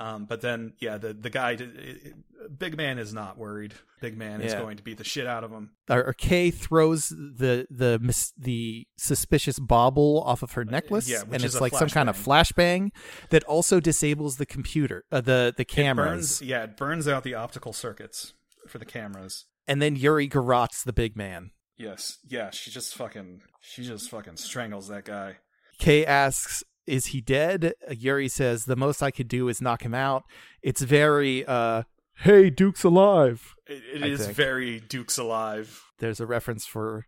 [0.02, 2.14] um but then yeah the the guy it, it-
[2.58, 3.74] big man is not worried.
[4.02, 5.70] Big man is going to beat the shit out of him.
[5.88, 8.00] Or, Kei throws the the
[8.36, 12.10] the suspicious bauble off of her necklace, Uh, yeah, which and it's like some kind
[12.10, 12.90] of flashbang.
[13.30, 16.40] that also disables the computer, uh, the the It cameras.
[16.40, 18.34] burns, yeah it burns out the optical circuits
[18.68, 19.46] for the cameras.
[19.68, 21.52] And then Yuri garrots the big man.
[21.78, 22.18] yes.
[22.28, 25.38] Yeah she just fucking she just fucking strangles that guy.
[25.78, 29.84] Kei asks, "Is he dead?" Uh, Yuri says, "The most I could do is knock
[29.84, 30.24] him out."
[30.62, 31.84] It's very, uh,
[32.16, 34.36] "Hey, Duke's alive." it, it I is think.
[34.36, 37.06] very duke's alive There's a reference for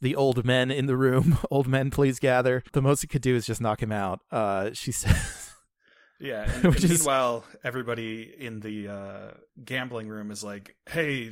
[0.00, 1.38] the old men in the room.
[1.50, 2.62] old men, please gather.
[2.72, 4.20] The most he could do is just knock him out.
[4.30, 5.50] Uh, she says.
[6.20, 9.30] Yeah, and, Which and is- meanwhile, everybody in the uh,
[9.64, 11.30] gambling room is like, "Hey,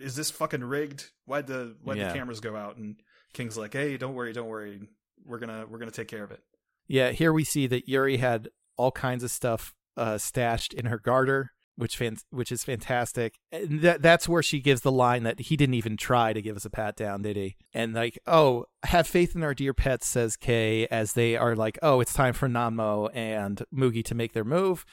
[0.00, 1.10] is this fucking rigged?
[1.26, 2.08] Why'd the why'd Yeah.
[2.08, 2.96] the cameras go out?" And
[3.32, 4.80] King's like, "Hey, don't worry, don't worry.
[5.24, 6.40] We're gonna we're gonna take care of it."
[6.86, 10.98] Yeah, here we see that Yuri had all kinds of stuff uh, stashed in her
[10.98, 13.34] garter, which fan- which is fantastic.
[13.52, 16.56] And that that's where she gives the line that he didn't even try to give
[16.56, 17.56] us a pat down, did he?
[17.72, 21.78] And like, oh, have faith in our dear pets, says Kei, as they are like,
[21.82, 24.84] oh, it's time for Nanmo and Mughi to make their move.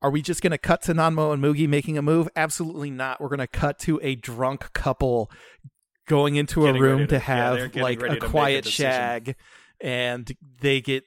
[0.00, 2.28] Are we just going to cut to Nanmo and Mughi making a move?
[2.36, 3.20] Absolutely not.
[3.20, 5.30] We're going to cut to a drunk couple
[6.06, 9.34] going into Getting a room to to- have they're like a make a quiet shag
[9.80, 11.04] and they get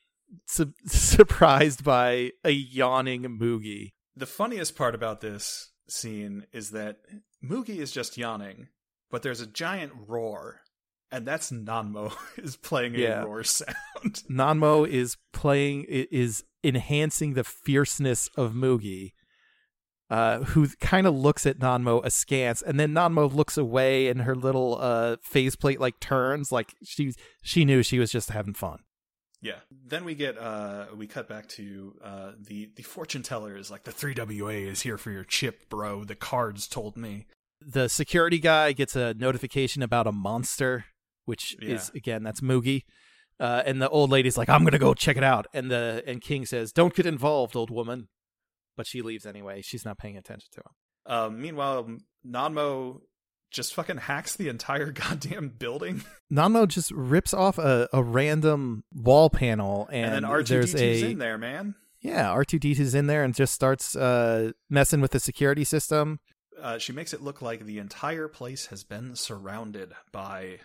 [0.47, 3.91] su- surprised by a yawning Mughi.
[4.15, 6.97] The funniest part about this scene is that
[7.43, 8.67] Mughi is just yawning,
[9.09, 10.61] but there's a giant roar,
[11.11, 13.23] and that's Nanmo is playing a Yeah.
[13.23, 13.75] roar sound.
[14.29, 19.13] Nanmo is playing is enhancing the fierceness of Mughi,
[20.09, 24.35] uh, who kind of looks at Nanmo askance, and then Nanmo looks away, and her
[24.35, 28.79] little uh faceplate like turns, like she she knew she was just having fun.
[29.41, 29.59] Yeah.
[29.87, 33.83] Then we get uh we cut back to uh the the fortune teller is like
[33.83, 36.03] the 3WA is here for your chip, bro.
[36.03, 37.25] The cards told me.
[37.59, 40.85] The security guy gets a notification about a monster,
[41.25, 41.75] which Yeah.
[41.75, 42.81] is again that's Mughi.
[43.39, 46.21] Uh, and the old lady's like, "I'm gonna go check it out," and the and
[46.21, 48.09] King says, "Don't get involved, old woman,"
[48.77, 49.63] but she leaves anyway.
[49.63, 50.73] She's not paying attention to him.
[51.07, 53.01] Uh, meanwhile, Nanmo
[53.51, 59.29] just fucking hacks the entire goddamn building, Nanmo just rips off a, a random wall
[59.29, 61.75] panel, and, and, then R2D2's there's a in there, man.
[62.01, 65.63] yeah R two D 2s in there and just starts uh, messing with the security
[65.63, 66.19] system.
[66.59, 70.59] Uh, she makes it look like the entire place has been surrounded by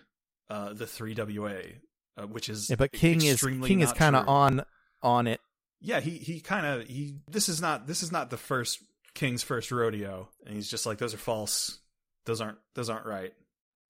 [0.50, 1.76] uh, the 3WA,
[2.18, 4.64] uh, which is Yeah, but King is King is kind of on
[5.02, 5.40] on it.
[5.80, 8.78] yeah he he kind of he this is not this is not the first
[9.14, 11.78] king's first rodeo and he's just like those are false
[12.26, 13.32] those aren't those aren't right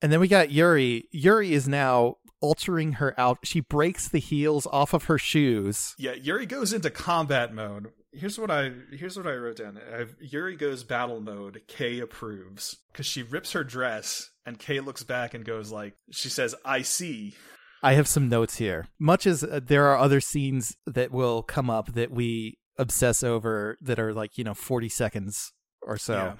[0.02, 1.08] And then we got Yuri.
[1.10, 3.38] Yuri is now altering her out.
[3.44, 5.94] She breaks the heels off of her shoes.
[5.98, 10.14] yeah yuri goes into combat mode here's what i here's what i wrote down I've,
[10.20, 15.34] yuri goes battle mode kei approves because she rips her dress and kei looks back
[15.34, 17.34] and goes like she says i see
[17.82, 18.88] I have some notes here.
[18.98, 23.76] Much as uh, there are other scenes that will come up that we obsess over
[23.82, 26.14] that are like, you know, 40 seconds or so.
[26.14, 26.32] Yeah.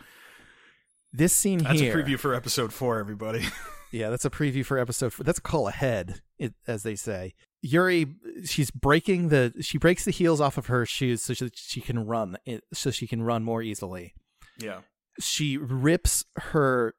[1.13, 1.95] This scene that's here.
[1.95, 3.45] That's a preview for episode four everybody
[3.93, 5.13] Yeah, that's a preview for episode.
[5.13, 5.25] Four.
[5.25, 7.35] That's a call ahead, it, as they say.
[7.63, 8.15] Yuri,
[8.45, 9.55] she's breaking the.
[9.61, 12.37] She breaks the heels off of her shoes so that she can run.
[12.45, 14.15] It, so she can run more easily.
[14.59, 14.81] yeah
[15.21, 16.95] She rips her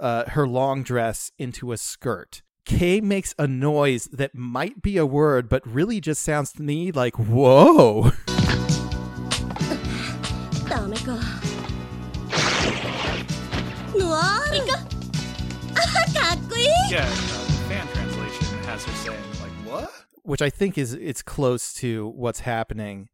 [0.00, 2.42] uh, her long dress into a skirt.
[2.64, 6.90] Kei makes a noise that might be a word, but really just sounds to me
[6.90, 8.12] like "whoa."
[14.52, 16.36] Ah,
[16.90, 19.92] yeah, the fan translation has her saying like what?
[20.22, 23.08] Which I think is it's close to what's happening.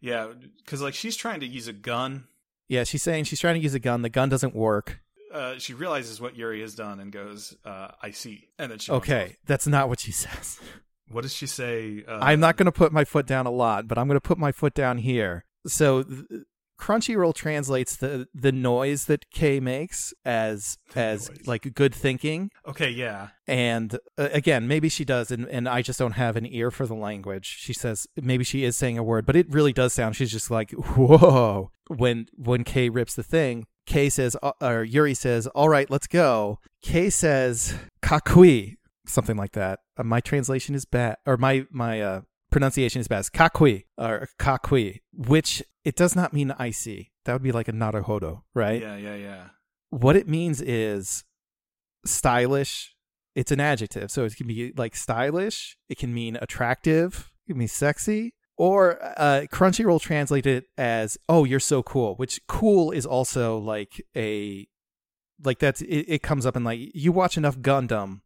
[0.00, 2.24] Yeah, because like she's trying to use a gun.
[2.68, 4.02] Yeah, she's saying she's trying to use a gun.
[4.02, 5.00] The gun doesn't work.
[5.32, 8.90] Uh, she realizes what Yuri has done and goes, uh, "I see." And then she
[8.90, 10.58] okay, that's not what she says.
[11.08, 12.02] What does she say?
[12.08, 14.20] Uh, I'm not going to put my foot down a lot, but I'm going to
[14.20, 15.44] put my foot down here.
[15.66, 16.24] So th-
[16.82, 21.46] Crunchyroll translates the the noise that Kei makes as The as noise.
[21.46, 22.50] like good thinking.
[22.66, 26.44] Okay, yeah, And uh, again, maybe she does, and, and I just don't have an
[26.44, 27.46] ear for the language.
[27.60, 30.16] She says maybe she is saying a word, but it really does sound.
[30.16, 33.66] She's just like whoa when when Kei rips the thing.
[33.86, 38.74] Kei says, uh, or Yuri says, "All right, let's go." Kei says, "Kakui,"
[39.06, 39.78] something like that.
[39.96, 42.20] Uh, my translation is bad, or my my uh,
[42.52, 43.20] pronunciation is bad.
[43.20, 47.10] It's kakui or kakui, which it does not mean icy.
[47.24, 48.80] That would be like a naruhodo, right?
[48.80, 49.44] yeah, yeah, yeah.
[49.90, 51.24] what it means is
[52.06, 52.94] stylish.
[53.34, 55.76] It's an adjective, so it can be like stylish.
[55.88, 57.30] It can mean attractive.
[57.46, 58.34] It can mean sexy.
[58.58, 64.04] Or uh, Crunchyroll translated it as "Oh, you're so cool," which "cool" is also like
[64.14, 64.68] a
[65.42, 68.20] like that's it, it comes up in like you watch enough Gundam,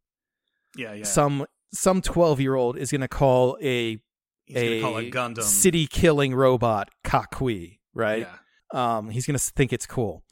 [0.77, 1.05] Yeah, yeah.
[1.05, 4.01] some some twelve year old is gonna call a
[4.47, 5.43] He's a gonna call it Gundam.
[5.43, 8.27] city killing robot kakui, right?
[8.73, 8.97] Yeah.
[8.99, 10.23] um, he's gonna think it's cool.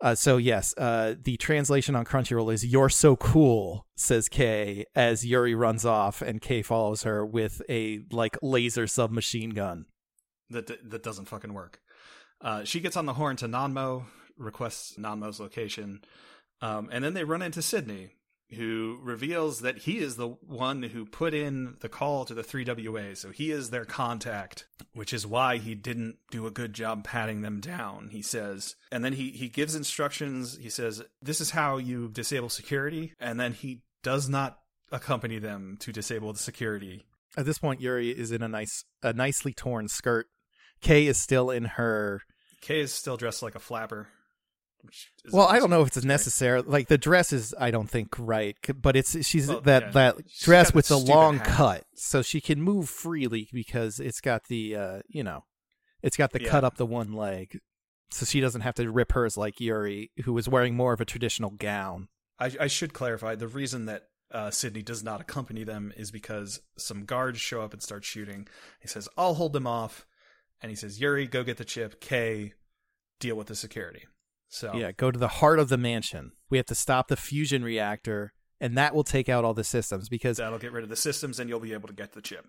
[0.00, 5.26] Uh, so yes, uh, the translation on Crunchyroll is "You're so cool," says Kei as
[5.26, 9.86] Yuri runs off, and Kei follows her with a like laser submachine gun.
[10.50, 11.80] That that doesn't fucking work.
[12.40, 14.04] Uh, she gets on the horn to Nanmo,
[14.36, 16.02] requests Nanmo's location,
[16.62, 18.10] um, and then they run into Sydney,
[18.54, 23.16] who reveals that he is the one who put in the call to the 3WA.
[23.16, 27.42] So he is their contact, which is why he didn't do a good job patting
[27.42, 28.76] them down, he says.
[28.90, 30.56] And then he, he gives instructions.
[30.60, 33.12] He says, This is how you disable security.
[33.20, 34.58] And then he does not
[34.90, 37.04] accompany them to disable the security.
[37.36, 40.26] At this point, Yuri is in a nice, a nicely torn skirt.
[40.80, 42.22] Kei is still in her.
[42.60, 44.08] Kei is still dressed like a flapper.
[45.32, 46.62] Well, I don't know if it's necessary.
[46.62, 49.90] Like the dress is, I don't think right, but it's she's Well, that yeah.
[49.90, 51.46] that She's dress with the long hat.
[51.46, 55.44] cut, so she can move freely because it's got the uh, you know,
[56.02, 56.48] it's got the Yeah.
[56.50, 57.58] cut up the one leg,
[58.10, 61.04] so she doesn't have to rip hers like Yuri, who was wearing more of a
[61.04, 62.08] traditional gown.
[62.38, 66.60] I, I should clarify the reason that uh, Sydney does not accompany them is because
[66.76, 68.46] some guards show up and start shooting.
[68.80, 70.06] He says, "I'll hold them off,"
[70.60, 72.00] and he says, "Yuri, go get the chip.
[72.00, 72.52] Kei,
[73.20, 74.04] deal with the security."
[74.48, 76.32] So Yeah, go to the heart of the mansion.
[76.50, 80.08] We have to stop the fusion reactor and that will take out all the systems
[80.08, 82.46] because That'll get rid of the systems, and you'll be able to get the chip.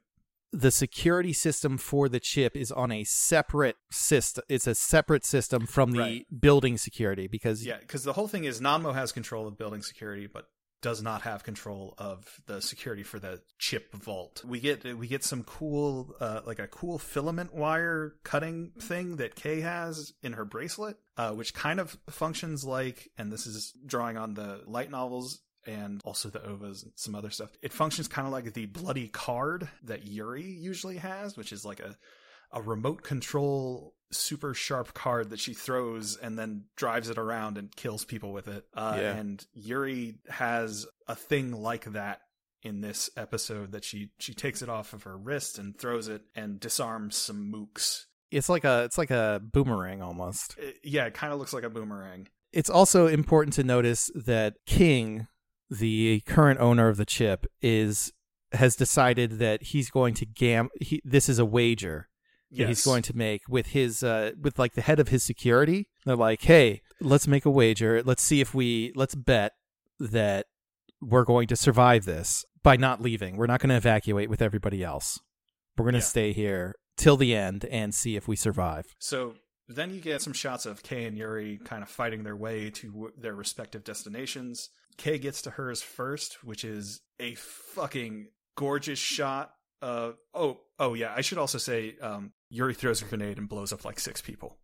[0.51, 4.43] the security system for the chip is on a separate system.
[4.49, 6.25] It's a separate system from the Right.
[6.41, 10.25] building security because Yeah, because the whole thing is Nanmo has control of building security,
[10.25, 10.47] but
[10.81, 14.43] does not have control of the security for the chip vault.
[14.45, 19.35] We get we get some cool uh, like a cool filament wire cutting thing that
[19.35, 24.17] Kei has in her bracelet, uh, which kind of functions like, and this is drawing
[24.17, 27.49] on the light novels and also the ovas and some other stuff.
[27.61, 31.79] It functions kind of like the bloody card that Yuri usually has, which is like
[31.79, 31.97] a
[32.51, 37.75] a remote control super sharp card that she throws and then drives it around and
[37.75, 38.65] kills people with it.
[38.73, 39.15] Uh, Yeah.
[39.15, 42.21] And Yuri has a thing like that
[42.63, 46.23] in this episode that she she takes it off of her wrist and throws it
[46.35, 48.03] and disarms some mooks.
[48.31, 50.55] it's like a it's like a boomerang almost.
[50.57, 52.27] It- yeah, it kind of looks like a boomerang.
[52.51, 55.27] It's also important to notice that King,
[55.69, 58.11] the current owner of the chip, is
[58.51, 60.69] has decided that he's going to gam.
[60.81, 62.09] He, this is a wager
[62.51, 65.87] that he's going to make with his uh with like the head of his security.
[66.05, 68.01] They're like, "Hey, let's make a wager.
[68.03, 69.53] Let's see if we let's bet
[69.99, 70.47] that
[71.01, 73.37] we're going to survive this by not leaving.
[73.37, 75.19] We're not going to evacuate with everybody else.
[75.77, 76.03] We're going to Yeah.
[76.05, 79.35] stay here till the end and see if we survive." So
[79.67, 82.91] then you get some shots of Kei and Yuri kind of fighting their way to
[82.91, 84.69] w- their respective destinations.
[84.97, 89.51] Kei gets to hers first, which is a fucking gorgeous shot.
[89.81, 91.13] Uh oh oh yeah.
[91.15, 94.57] I should also say um, Yuri throws a grenade and blows up like six people.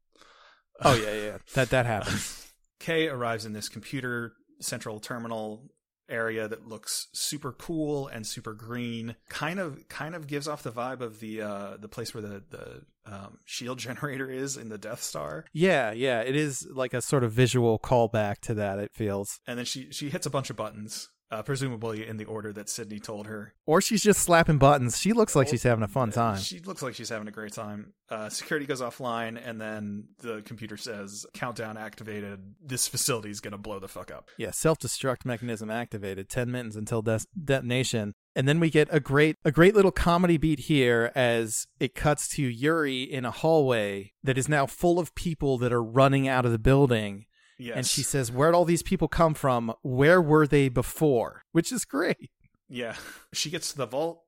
[0.81, 1.37] Oh yeah, yeah.
[1.53, 2.51] That that happens.
[2.79, 5.71] Kei arrives in this computer central terminal
[6.07, 9.15] area that looks super cool and super green.
[9.29, 12.43] Kind of kind of gives off the vibe of the uh the place where the
[12.49, 15.45] the um, shield generator is in the Death Star.
[15.53, 18.79] Yeah, yeah, it is like a sort of visual callback to that.
[18.79, 22.25] It feels, And then she she hits a bunch of buttons, uh, presumably in the
[22.25, 23.53] order that Sydney told her.
[23.65, 24.99] or she's just slapping buttons.
[24.99, 26.37] She looks like she's having a fun time.
[26.37, 27.93] She looks like she's having a great time.
[28.09, 32.53] Uh, security goes offline, and then the computer says, "Countdown activated.
[32.63, 36.29] This facility is gonna blow the fuck up." Yeah, self-destruct mechanism activated.
[36.29, 40.37] Ten minutes until des- detonation, and then we get a great, a great little comedy
[40.37, 45.15] beat here as it cuts to Yuri in a hallway that is now full of
[45.15, 47.25] people that are running out of the building,
[47.57, 49.73] Yes, and she says, "Where'd all these people come from?
[49.81, 52.31] Where were they before?" Which is great.
[52.69, 52.95] Yeah.
[53.33, 54.21] She gets to the vault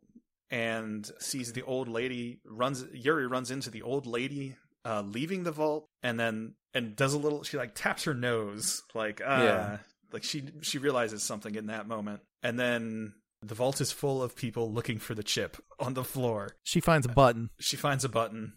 [0.49, 4.55] and sees the old lady runs Yuri runs into the old lady
[4.85, 8.81] uh leaving the vault and then and does a little she like taps her nose
[8.93, 9.77] like uh Yeah.
[10.13, 12.21] like she she realizes something in that moment.
[12.43, 16.55] And then the vault is full of people looking for the chip on the floor.
[16.63, 17.49] She finds a button.
[17.59, 18.53] She finds a button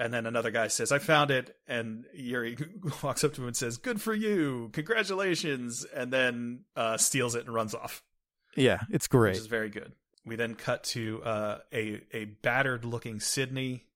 [0.00, 1.54] and then another guy says, I found it.
[1.68, 2.56] And Yuri
[3.02, 4.70] walks up to him and says, Good for you.
[4.72, 5.84] Congratulations.
[5.94, 8.02] And then uh, steals it and runs off
[8.56, 9.36] Yeah, it's which great.
[9.36, 9.92] is very good.
[10.24, 13.86] We then cut to uh, a a battered looking Sydney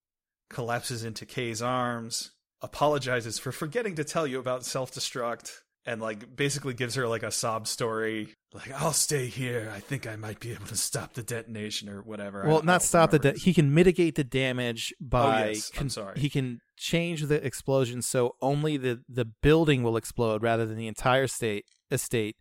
[0.48, 2.30] collapses into Kei's arms,
[2.62, 5.50] apologizes for forgetting to tell you about self destruct,
[5.87, 9.70] and like basically gives her like a sob story, like I'll stay here.
[9.74, 12.45] I think I might be able to stop the detonation or whatever.
[12.47, 13.18] Well, not stop the.
[13.18, 15.43] remember Da- his- he can mitigate the damage by.
[15.43, 15.70] Oh, yes.
[15.78, 16.18] I'm sorry.
[16.18, 20.87] He can change the explosion so only the the building will explode rather than the
[20.89, 22.37] entire state estate.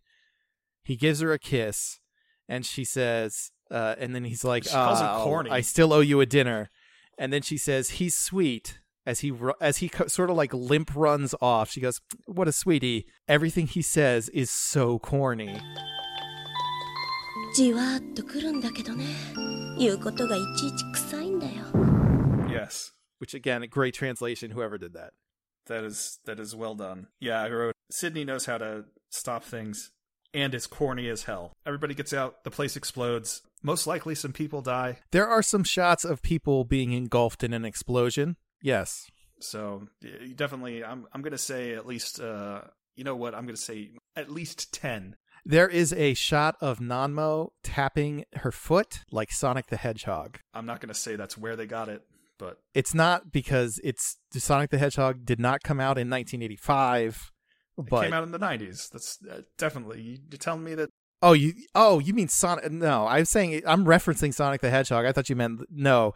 [0.82, 1.98] He gives her a kiss,
[2.48, 5.92] and she says, uh, and then he's like, She calls him "Oh, corny." I still
[5.92, 6.70] owe you a dinner,"
[7.18, 10.53] and then she says, "He's sweet." As he ru- as he co- sort of like
[10.53, 15.59] limp runs off, she goes, "What a sweetie!" Everything he says is so corny.
[17.55, 19.05] じわーっとくるんだけどね
[19.79, 21.63] 言うことがいちいち臭いんだよ
[22.47, 22.91] Yes.
[23.19, 24.51] Which again, a great translation.
[24.51, 25.13] Whoever did that.
[25.67, 27.07] That is that is well done.
[27.19, 29.91] Yeah, I wrote Sydney knows how to stop things
[30.33, 31.53] and it's corny as hell.
[31.65, 33.41] Everybody gets out, the place explodes.
[33.63, 34.99] Most likely some people die.
[35.11, 38.35] There are some shots of people being engulfed in an explosion.
[38.64, 39.10] Yes.
[39.40, 39.88] So
[40.36, 42.62] definitely I'm I'm going to say at least uh
[42.96, 43.34] you know what?
[43.34, 45.16] I'm going to say at least 10.
[45.44, 50.38] There is a shot of Nanmo tapping her foot like Sonic the Hedgehog.
[50.54, 52.02] I'm not going to say that's where they got it,
[52.38, 57.30] but It's not because it's Sonic the Hedgehog did not come out in 1985,
[57.78, 58.88] it but came out in the 90s.
[58.90, 60.88] That's uh, definitely you- you're telling me that
[61.20, 62.70] oh you oh you mean Sonic?
[62.70, 65.04] No, I'm saying I'm referencing Sonic the Hedgehog.
[65.04, 66.14] I thought you meant no.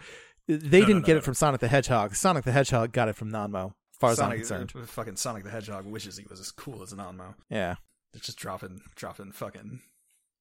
[0.48, 2.14] They no, didn't no, no, get it from Sonic the Hedgehog.
[2.14, 3.66] Sonic the Hedgehog got it from Nanmo.
[3.66, 6.50] As far Sonic, as I'm uh, concerned, fucking Sonic the Hedgehog wishes he was as
[6.50, 7.34] cool as Nanmo.
[7.50, 7.76] Yeah,
[8.12, 9.80] they're just dropping dropping fucking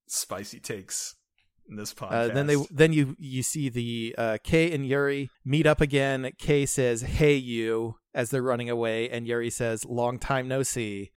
[0.06, 1.14] spicy takes
[1.68, 2.30] in this podcast.
[2.30, 6.30] Uh, then they then you you see the uh, Kei and Yuri meet up again.
[6.38, 11.12] Kei says, "Hey you," as they're running away, and Yuri says, "Long time no see."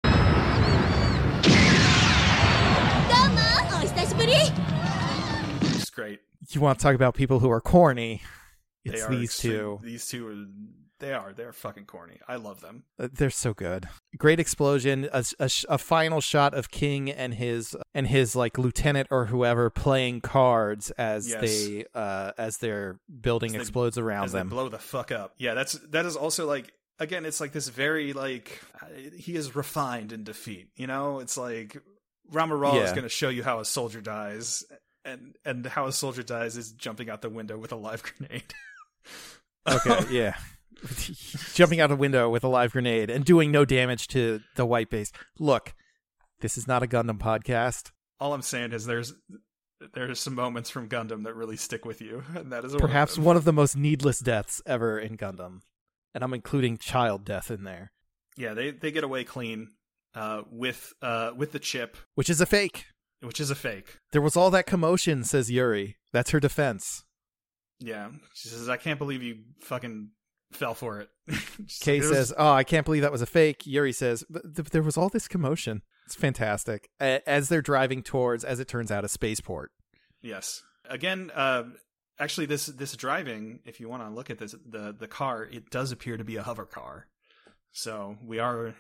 [5.64, 6.20] It's great.
[6.50, 8.22] You want to talk about people who are corny?
[8.86, 9.80] They It's are these extreme- two.
[9.84, 10.36] These two are.
[11.00, 11.34] They are.
[11.34, 12.20] They're fucking corny.
[12.28, 12.84] I love them.
[13.00, 13.90] Uh, They're so good.
[14.20, 15.10] Great explosion.
[15.12, 19.72] A, a, a final shot of King and his and his like lieutenant or whoever
[19.72, 21.42] playing cards as Yes.
[21.42, 24.50] they uh as their building As they- explodes around as them.
[24.50, 25.34] they blow the fuck up.
[25.38, 28.62] Yeah, that's that is also like again, it's like this very like
[29.18, 30.68] he is refined in defeat.
[30.76, 31.82] You know, it's like
[32.32, 34.64] Ramba Ral is going to show you how a soldier dies,
[35.04, 38.54] and and how a soldier dies is jumping out the window with a live grenade.
[39.68, 40.36] Okay, yeah.
[41.54, 44.90] Jumping out a window with a live grenade and doing no damage to the white
[44.90, 45.12] base.
[45.38, 45.74] Look,
[46.40, 47.92] this is not a Gundam podcast.
[48.20, 49.14] All I'm saying is there's
[49.94, 52.88] there's some moments from Gundam that really stick with you, and that is one of
[52.90, 55.60] Perhaps one of the most needless deaths ever in Gundam.
[56.14, 57.92] And I'm including child death in there,
[58.36, 59.70] Yeah, they they get away clean
[60.14, 62.86] uh, with uh, with the chip, which is a fake.
[63.22, 63.98] which is a fake.
[64.12, 65.98] There was all that commotion, says Yuri.
[66.12, 67.06] That's her defense.
[67.84, 70.12] Yeah, she says, "I can't believe you fucking
[70.54, 71.10] fell for it."
[71.82, 74.24] Kei like, "It was- says, "Oh, I can't believe that was a fake." Yuri says,
[74.30, 76.90] "But th- there was all this commotion." It's fantastic.
[77.02, 79.72] A- As they're driving towards, as it turns out, a spaceport.
[80.22, 80.62] Yes.
[80.90, 81.64] Again, uh,
[82.20, 85.70] actually, this this driving, if you want to look at this, the the car, it
[85.72, 87.08] does appear to be a hover car.
[87.72, 88.76] So we are,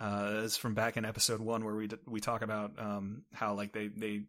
[0.00, 3.54] uh, as from back in episode one, where we d- we talk about um, how
[3.54, 4.22] like they they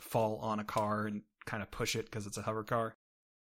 [0.00, 2.94] fall on a car and kind of push it because it's a hover car.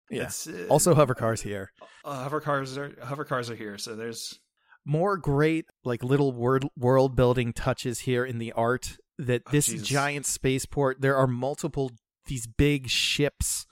[0.09, 0.29] Yeah.
[0.47, 1.71] Uh, Also, hover cars here.
[2.05, 3.77] uh, hover cars are hover cars are here.
[3.77, 4.39] So there's
[4.85, 8.97] More great, like little word world building touches here in the art.
[9.19, 9.87] That Oh, this Jesus.
[9.87, 11.91] giant spaceport, there are multiple
[12.27, 13.65] these big ships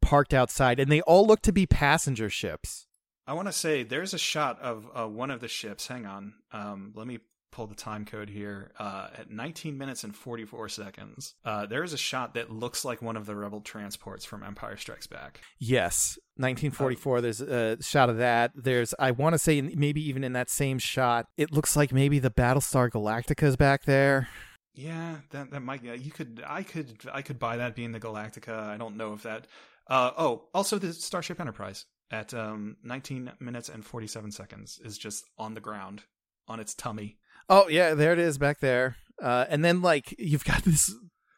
[0.00, 2.86] parked outside, and they all look to be passenger ships.
[3.26, 5.86] I want to say there's a shot of uh, one of the ships.
[5.88, 6.34] Hang on.
[6.52, 7.18] Um, let me
[7.52, 8.72] pull the time code here.
[8.78, 13.00] Uh, at 19 minutes and 44 seconds, uh, there is a shot that looks like
[13.00, 15.40] one of the rebel transports from Empire Strikes Back.
[15.58, 17.20] Yes, 1944.
[17.20, 18.50] There's a shot of that.
[18.56, 22.18] There's, I want to say, maybe even in that same shot, it looks like maybe
[22.18, 24.28] the Battlestar Galactica's back there.
[24.74, 25.84] Yeah, that that might.
[25.84, 26.42] Yeah, you could.
[26.46, 27.00] I could.
[27.12, 28.58] I could buy that being the Galactica.
[28.58, 29.46] I don't know if that.
[29.86, 35.24] Uh, oh, also the Starship Enterprise at um, 19 minutes and 47 seconds is just
[35.38, 36.04] on the ground
[36.46, 37.16] on its tummy.
[37.48, 38.96] Oh yeah, there it is back there.
[39.22, 40.92] Uh, and then like you've got this,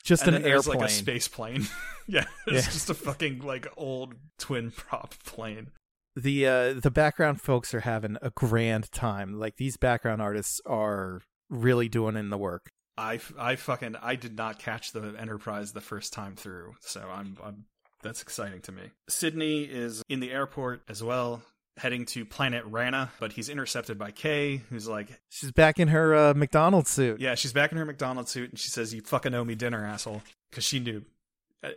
[0.04, 0.78] just and an airplane.
[0.80, 1.66] like a space plane.
[2.06, 2.72] yeah, it's Yeah.
[2.72, 5.68] just a fucking like old twin prop plane.
[6.16, 9.38] the uh, the background folks are having a grand time.
[9.38, 12.70] Like these background artists are really doing in the work.
[12.96, 17.36] I, I fucking I did not catch the Enterprise the first time through, so I'm
[17.42, 17.64] I'm
[18.02, 18.82] that's exciting to me.
[19.08, 21.42] Sydney is in the airport as well,
[21.76, 26.14] heading to planet Rana, but he's intercepted by Kei, who's like, She's back in her
[26.14, 27.20] uh, McDonald's suit.
[27.20, 29.84] yeah, she's back in her McDonald's suit, and she says, "You fucking owe me dinner,
[29.84, 31.04] asshole," because she knew.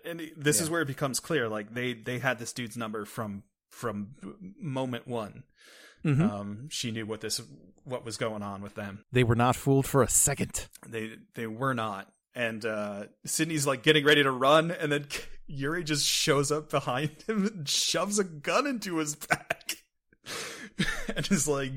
[0.05, 3.43] And this is where it becomes clear, like they they had this dude's number from
[3.69, 4.15] from
[4.59, 5.43] moment one.
[6.03, 6.29] Mhm.
[6.29, 7.41] Um, she knew what this
[7.85, 9.05] what was going on with them.
[9.13, 10.67] They were not fooled for a second.
[10.85, 12.11] They they were not.
[12.35, 15.07] And uh Sydney's like getting ready to run and then
[15.47, 19.46] Yuri just shows up behind him and shoves a gun into his back.
[21.17, 21.71] And is like,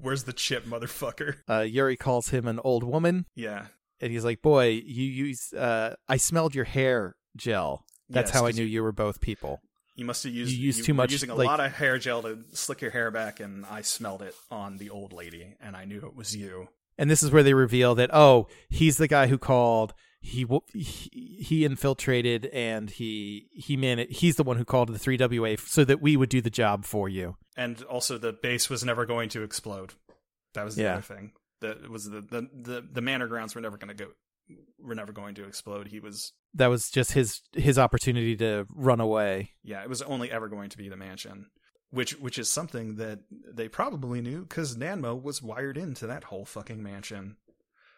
[0.00, 1.36] Where's the chip, motherfucker?
[1.48, 3.66] Uh, Yuri calls him an old woman, Yeah.
[4.00, 5.52] and he's like, "Boy, you use.
[5.54, 7.84] Uh, I smelled your hair gel.
[8.10, 9.60] That's Yes, how I knew you were both people."
[9.94, 11.96] You must have used You used you too much, using a like- lot of hair
[11.98, 15.74] gel to slick your hair back and I smelled it on the old lady and
[15.74, 16.68] I knew it was you.
[16.98, 19.94] And this is where they reveal that oh, he's the guy who called.
[20.26, 25.58] He he, he infiltrated and he he man he's the one who called the 3WA
[25.60, 27.36] so that we would do the job for you.
[27.56, 29.94] And also the base was never going to explode.
[30.54, 30.94] That was the Yeah.
[30.94, 31.32] other thing.
[31.60, 34.10] That was the, the the the manor grounds were never going to go
[34.78, 35.88] were never going to explode.
[35.88, 39.52] He was That was just his his opportunity to run away.
[39.62, 41.46] yeah, it was only ever going to be the mansion.
[41.90, 43.20] Which which is something that
[43.54, 47.36] they probably knew cuz Nanmo was wired into that whole fucking mansion.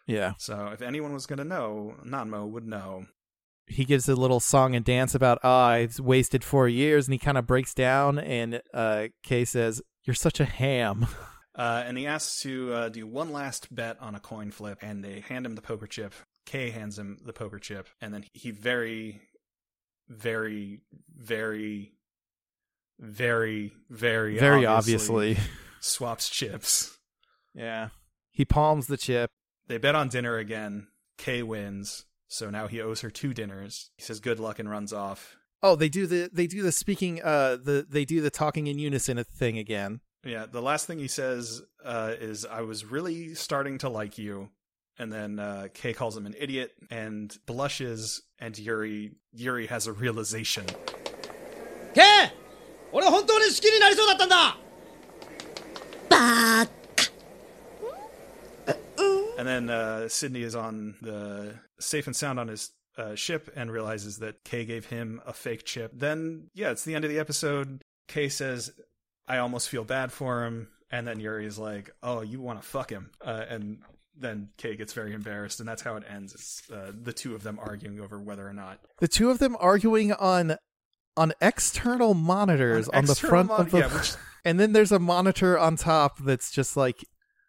[0.09, 0.33] Yeah.
[0.39, 3.07] So if anyone was going to know, Nanmo would know.
[3.67, 7.19] He gives a little song and dance about ah, I've wasted 4 years and he
[7.19, 11.07] kind of breaks down and uh Kei says, "You're such a ham."
[11.59, 15.03] Uh, and he asks to uh, do one last bet on a coin flip, and
[15.03, 16.15] they hand him the poker chip.
[16.47, 19.21] Kei hands him the poker chip, and then he very,
[20.09, 20.83] very,
[21.17, 21.93] very,
[23.01, 25.51] very, very, Very obviously, obviously.
[25.81, 26.97] swaps chips.
[27.55, 27.89] Yeah.
[28.31, 29.33] He palms the chip.
[29.69, 30.89] They bet on dinner again.
[31.19, 33.91] Kei wins, so now he owes her two dinners.
[33.97, 35.37] He says good luck and runs off.
[35.62, 38.79] Oh, they do the they do the speaking uh the they do the talking in
[38.79, 40.01] unison thing again.
[40.25, 44.51] Yeah, the last thing he says uh, is I was really starting to like you.
[45.01, 49.93] And then uh, Kei calls him an idiot and blushes, and Yuri Yuri has a
[49.93, 50.66] realization.
[51.95, 52.33] Kei!
[52.91, 54.57] 俺は本当に好きになりそうだったんだ
[56.09, 56.78] バー
[59.49, 64.19] then uh, Sydney is on the safe and sound on his uh, ship and realizes
[64.19, 65.93] that Kei gave him a fake chip.
[65.95, 67.83] Then, yeah, it's the end of the episode.
[68.09, 68.73] Kei says,
[69.27, 70.69] I almost feel bad for him.
[70.91, 73.11] And then Yuri is like, Oh, you want to fuck him.
[73.25, 73.79] Uh, and
[74.17, 75.61] then Kei gets very embarrassed.
[75.61, 76.35] And that's how it ends.
[76.35, 78.81] It's uh, the two of them arguing over whether or not.
[78.99, 80.57] The two of them arguing on
[81.17, 84.13] on external monitors on, the external front mon- of the yeah, which-
[84.45, 87.05] and then there's a monitor on top that's just like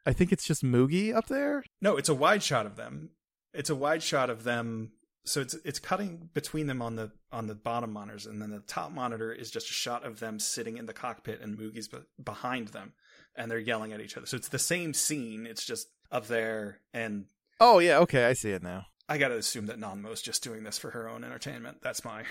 [0.10, 1.64] I think it's just Mughi up there.
[1.82, 3.12] No, it's a wide shot of them.
[3.54, 4.94] It's a wide shot of them.
[5.24, 8.62] So it's it's cutting between them on the on the bottom monitors, and then the
[8.62, 12.00] top monitor is just a shot of them sitting in the cockpit, and Mughi's be-
[12.24, 12.94] behind them,
[13.36, 14.26] and they're yelling at each other.
[14.26, 15.46] So it's the same scene.
[15.46, 17.26] It's just up there, and
[17.60, 18.86] Oh yeah, okay, I see it now.
[19.08, 21.84] I gotta assume that Nanmo's just doing this for her own entertainment.
[21.84, 22.24] That's my.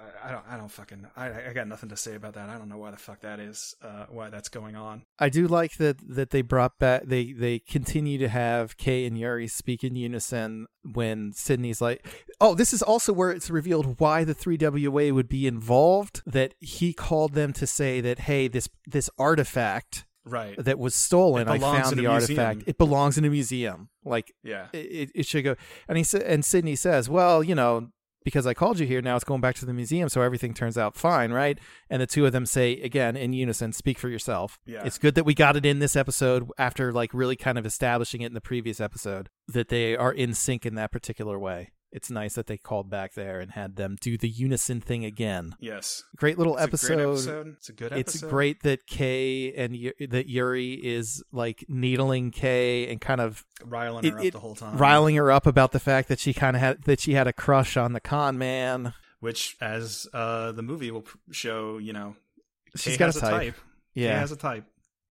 [0.00, 0.44] I, I don't.
[0.50, 1.06] I don't fucking.
[1.16, 1.48] I.
[1.48, 2.48] I got nothing to say about that.
[2.48, 3.74] I don't know why the fuck that is.
[3.82, 5.02] Uh, why that's going on.
[5.18, 9.18] I do like that that they brought back they they continue to have Kei and
[9.18, 12.06] Yuri speak in unison when Sydney's like,
[12.40, 16.92] "Oh, this is also where it's revealed why the 3WA would be involved that he
[16.92, 20.54] called them to say that hey, this this artifact Right.
[20.56, 22.58] that was stolen, I found the artifact.
[22.58, 22.64] museum.
[22.68, 23.88] It belongs in a museum.
[24.04, 24.66] Like Yeah.
[24.72, 25.56] it, it should go.
[25.88, 27.88] And he said, and Sydney says, "Well, you know,
[28.24, 30.78] because I called you here, now it's going back to the museum, so everything turns
[30.78, 31.58] out fine, right?"
[31.90, 34.84] And the two of them say again in unison, "Speak for yourself." Yeah.
[34.84, 38.22] It's good that we got it in this episode after like really kind of establishing
[38.22, 41.70] it in the previous episode that they are in sync in that particular way.
[41.92, 45.54] It's nice that they called back there and had them do the unison thing again.
[45.60, 46.02] Yes.
[46.16, 46.92] Great little It's episode.
[46.92, 47.46] a great episode.
[47.58, 48.00] It's a good episode.
[48.00, 53.44] It's great that Kei and Yu- that Yuri is like needling Kei and kind of
[53.64, 54.78] riling her up it- the whole time.
[54.78, 57.32] riling her up about the fact that she kind of had that she had a
[57.32, 58.94] crush on the con man.
[59.20, 62.16] which, as uh, the movie will show, you know,
[62.74, 63.54] She's Kei got has a type.
[63.54, 63.60] Kei
[63.94, 64.64] Yeah, has a type.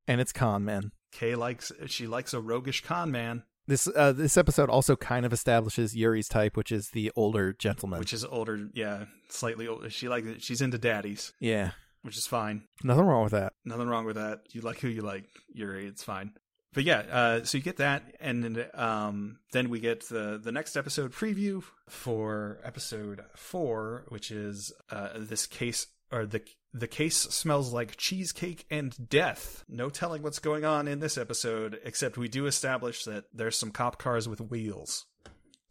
[0.07, 0.91] and it's con man.
[1.11, 5.31] Kei likes she likes a roguish con man, This uh, this episode also kind of
[5.31, 7.99] establishes Yuri's type, which is the older gentleman.
[7.99, 8.67] which is older.
[8.73, 9.89] Yeah, slightly older.
[9.89, 12.63] She like she's into daddies, yeah, which is fine.
[12.83, 13.53] nothing wrong with that.
[13.63, 14.41] Nothing wrong with that.
[14.51, 15.85] You like who you like, Yuri.
[15.85, 16.33] It's fine.
[16.73, 20.51] But yeah, uh, so you get that, and then, um, then we get the the
[20.51, 26.41] next episode preview for episode four, which is uh, this case or the
[26.73, 29.63] the case smells like cheesecake and death.
[29.67, 33.71] No telling what's going on in this episode, except we do establish that there's some
[33.71, 35.05] cop cars with wheels.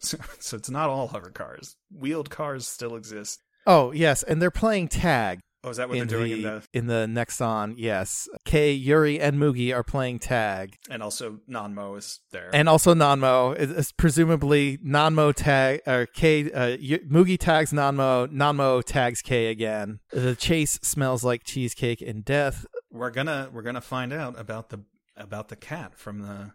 [0.03, 1.76] So, so it's not all hover cars.
[1.95, 3.43] Wheeled cars still exist.
[3.66, 6.62] Oh yes, and they're playing tag Oh, is that what they're doing the, in the?
[6.72, 7.74] in the Nexon.
[7.76, 10.76] Yes, Kei, Yuri, and Mughi are playing tag.
[10.88, 12.48] And also Nanmo is there.
[12.54, 18.26] and also Nanmo is, is presumably Nanmo tag or Kei uh, y- Mughi tags Nanmo,
[18.28, 20.00] Nanmo tags Kei again.
[20.12, 22.64] The chase smells like cheesecake and death.
[22.90, 24.80] we're gonna we're gonna find out about the
[25.16, 26.52] about the cat from the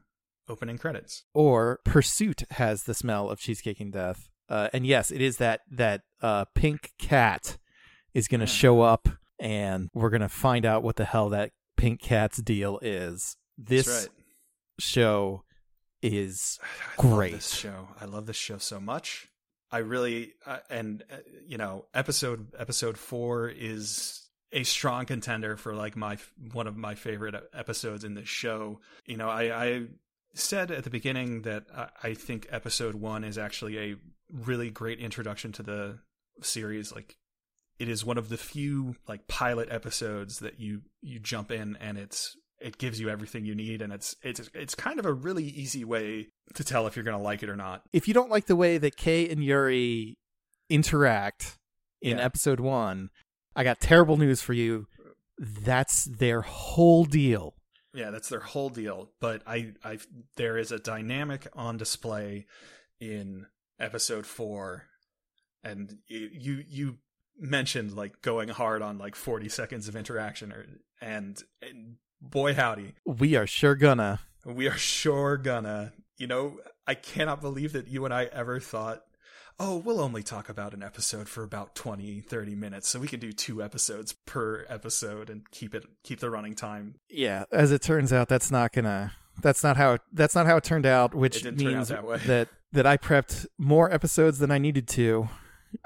[0.49, 1.23] opening credits.
[1.33, 4.29] Or Pursuit has the smell of cheesecake and death.
[4.49, 7.57] Uh, and yes, it is that that uh, pink cat
[8.15, 8.51] is going to Yeah.
[8.53, 9.07] show up,
[9.39, 13.37] and we're going to find out what the hell that pink cat's deal is.
[13.57, 14.07] This right.
[14.79, 15.43] show
[16.01, 16.57] is
[16.97, 17.33] Great.
[17.33, 17.89] this show.
[18.01, 19.27] I love this show so much.
[19.71, 24.21] I really uh, and uh, you know episode episode four is
[24.53, 26.17] a strong contender for like my
[26.53, 28.79] one of my favorite episodes in this show.
[29.05, 29.81] You know, I, I
[30.33, 33.95] said at the beginning that I, I think episode one is actually a
[34.31, 35.99] really great introduction to the
[36.41, 36.93] series.
[36.93, 37.17] Like,
[37.79, 41.97] it is one of the few like pilot episodes that you you jump in and
[41.97, 45.43] it's it gives you everything you need and it's it's it's kind of a really
[45.43, 47.81] easy way to tell if you're going to like it or not.
[47.91, 50.17] if you don't like the way that Kei and Yuri
[50.69, 51.57] interact
[52.01, 52.23] in Yeah.
[52.23, 53.09] episode one,
[53.55, 54.87] I got terrible news for you.
[55.37, 57.55] That's their whole deal.
[57.93, 59.11] Yeah, that's their whole deal.
[59.21, 59.99] But I, I,
[60.37, 62.45] there is a dynamic on display
[62.99, 63.45] in
[63.79, 64.83] episode four,
[65.63, 66.97] and you, you
[67.39, 70.65] mentioned like going hard on like forty seconds of interaction, or
[71.01, 74.19] and, and boy howdy, We are sure gonna.
[74.45, 75.93] we are sure gonna.
[76.17, 79.03] You know, I cannot believe that you and I ever thought.
[79.57, 83.21] Oh, we'll only talk about an episode for about 20, 30 minutes, so we can
[83.21, 87.81] do two episodes per episode and keep it keep the running time Yeah, as it
[87.81, 89.13] turns out, that's not gonna.
[89.41, 89.93] That's not how.
[89.93, 91.13] it, That's not how it turned out.
[91.15, 92.17] Which It didn't out means that way.
[92.27, 95.29] that that I prepped more episodes than I needed to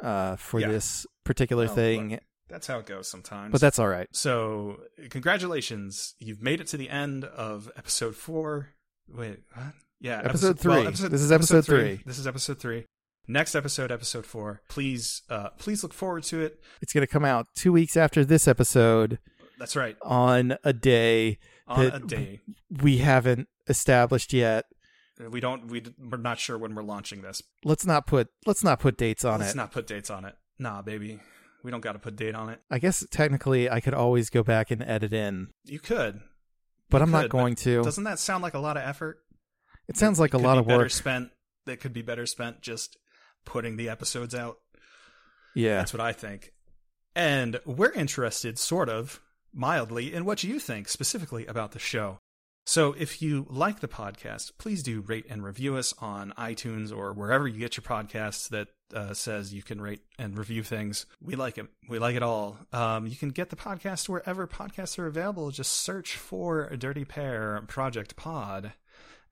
[0.03, 0.69] uh, for Yeah.
[0.69, 2.09] this particular Well, thing.
[2.11, 2.19] look,
[2.49, 3.51] That's how it goes sometimes.
[3.51, 4.07] But that's all right.
[4.11, 4.79] so
[5.11, 8.69] congratulations, you've made it to the end of episode four.
[9.07, 9.73] Wait, what?
[10.01, 11.07] Yeah, Episode well, three.
[11.09, 12.01] This is episode three.
[12.05, 12.85] This is episode three.
[13.27, 14.61] next episode, episode four.
[14.69, 16.59] Please, uh, please look forward to it.
[16.81, 19.19] It's going to come out two weeks after this episode
[19.59, 19.95] That's right.
[20.01, 22.39] on a day On that a day.
[22.81, 24.65] we haven't established yet.
[25.29, 25.67] We don't.
[25.67, 27.43] We we're not sure when we're launching this.
[27.65, 29.43] Let's not put let's not put dates on it.
[29.43, 30.33] Let's not put dates on it.
[30.59, 31.19] Nah, baby.
[31.63, 32.59] We don't got to put date on it.
[32.69, 36.21] I guess technically I could always go back and edit in, You could,
[36.89, 37.83] but You I'm not going to.
[37.83, 39.19] Doesn't that sound like a lot of effort?
[39.87, 40.91] It sounds like a lot be of better work.
[40.91, 41.31] spent.
[41.65, 42.97] That could be better spent just
[43.45, 44.57] putting the episodes out.
[45.55, 45.77] Yeah.
[45.77, 46.51] That's what I think.
[47.15, 49.19] And we're interested, sort of,
[49.53, 52.19] mildly, in what you think specifically about the show.
[52.65, 57.13] So if you like the podcast, please do rate and review us on iTunes or
[57.13, 61.05] wherever you get your podcasts that uh, says you can rate and review things.
[61.21, 61.67] We like it.
[61.87, 62.57] We like it all.
[62.73, 65.51] Um, you can get the podcast wherever podcasts are available.
[65.51, 68.73] Just search for Dirty Pair Project Pod,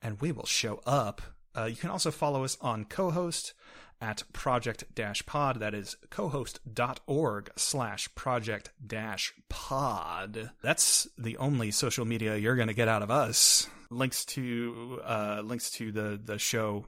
[0.02, 1.22] and we will show up.
[1.56, 3.54] Uh, you can also follow us on co-host
[4.00, 12.06] at project dash pod that is cohost.org slash project dash pod that's the only social
[12.06, 16.38] media you're going to get out of us links to uh links to the the
[16.38, 16.86] show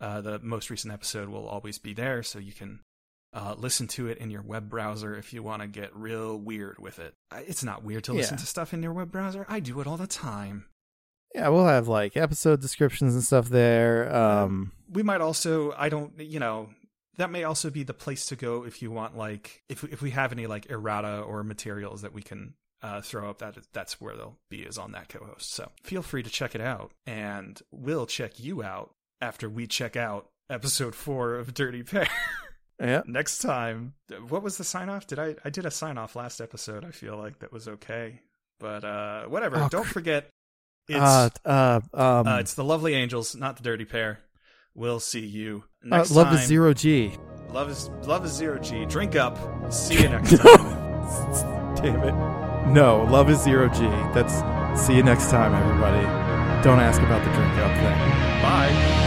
[0.00, 2.80] uh the most recent episode will always be there so you can
[3.34, 6.78] uh, listen to it in your web browser if you want to get real weird
[6.78, 7.14] with it.
[7.46, 8.40] It's not weird to listen Yeah.
[8.40, 9.44] to stuff in your web browser.
[9.50, 10.64] I do it all the time.
[11.34, 14.10] Yeah, we'll have like episode descriptions and stuff there.
[14.14, 16.70] Um we might also i don't you know
[17.18, 20.12] that may also be the place to go if you want like if if we
[20.12, 24.16] have any like errata or materials that we can uh, throw up that that's where
[24.16, 28.06] they'll be is on that co-host so feel free to check it out and we'll
[28.06, 32.08] check you out after we check out episode four of dirty pair
[32.80, 33.02] yeah.
[33.06, 33.94] next time
[34.28, 36.90] what was the sign off did i i did a sign off last episode i
[36.90, 38.20] feel like that was okay
[38.60, 40.28] but uh whatever Oh, don't forget
[40.88, 44.20] it's Uh uh um uh, it's the lovely angels not the dirty pair
[44.74, 46.36] we'll see you uh, next love time.
[46.36, 47.12] is zero G.
[47.50, 48.84] Love is love is zero G.
[48.86, 49.38] Drink up.
[49.72, 51.74] See you next time.
[51.76, 52.68] Damn it.
[52.72, 53.80] No, love is zero G.
[54.12, 54.34] That's
[54.80, 56.02] see you next time, everybody.
[56.62, 58.42] Don't ask about the drink up thing.
[58.42, 58.97] Bye.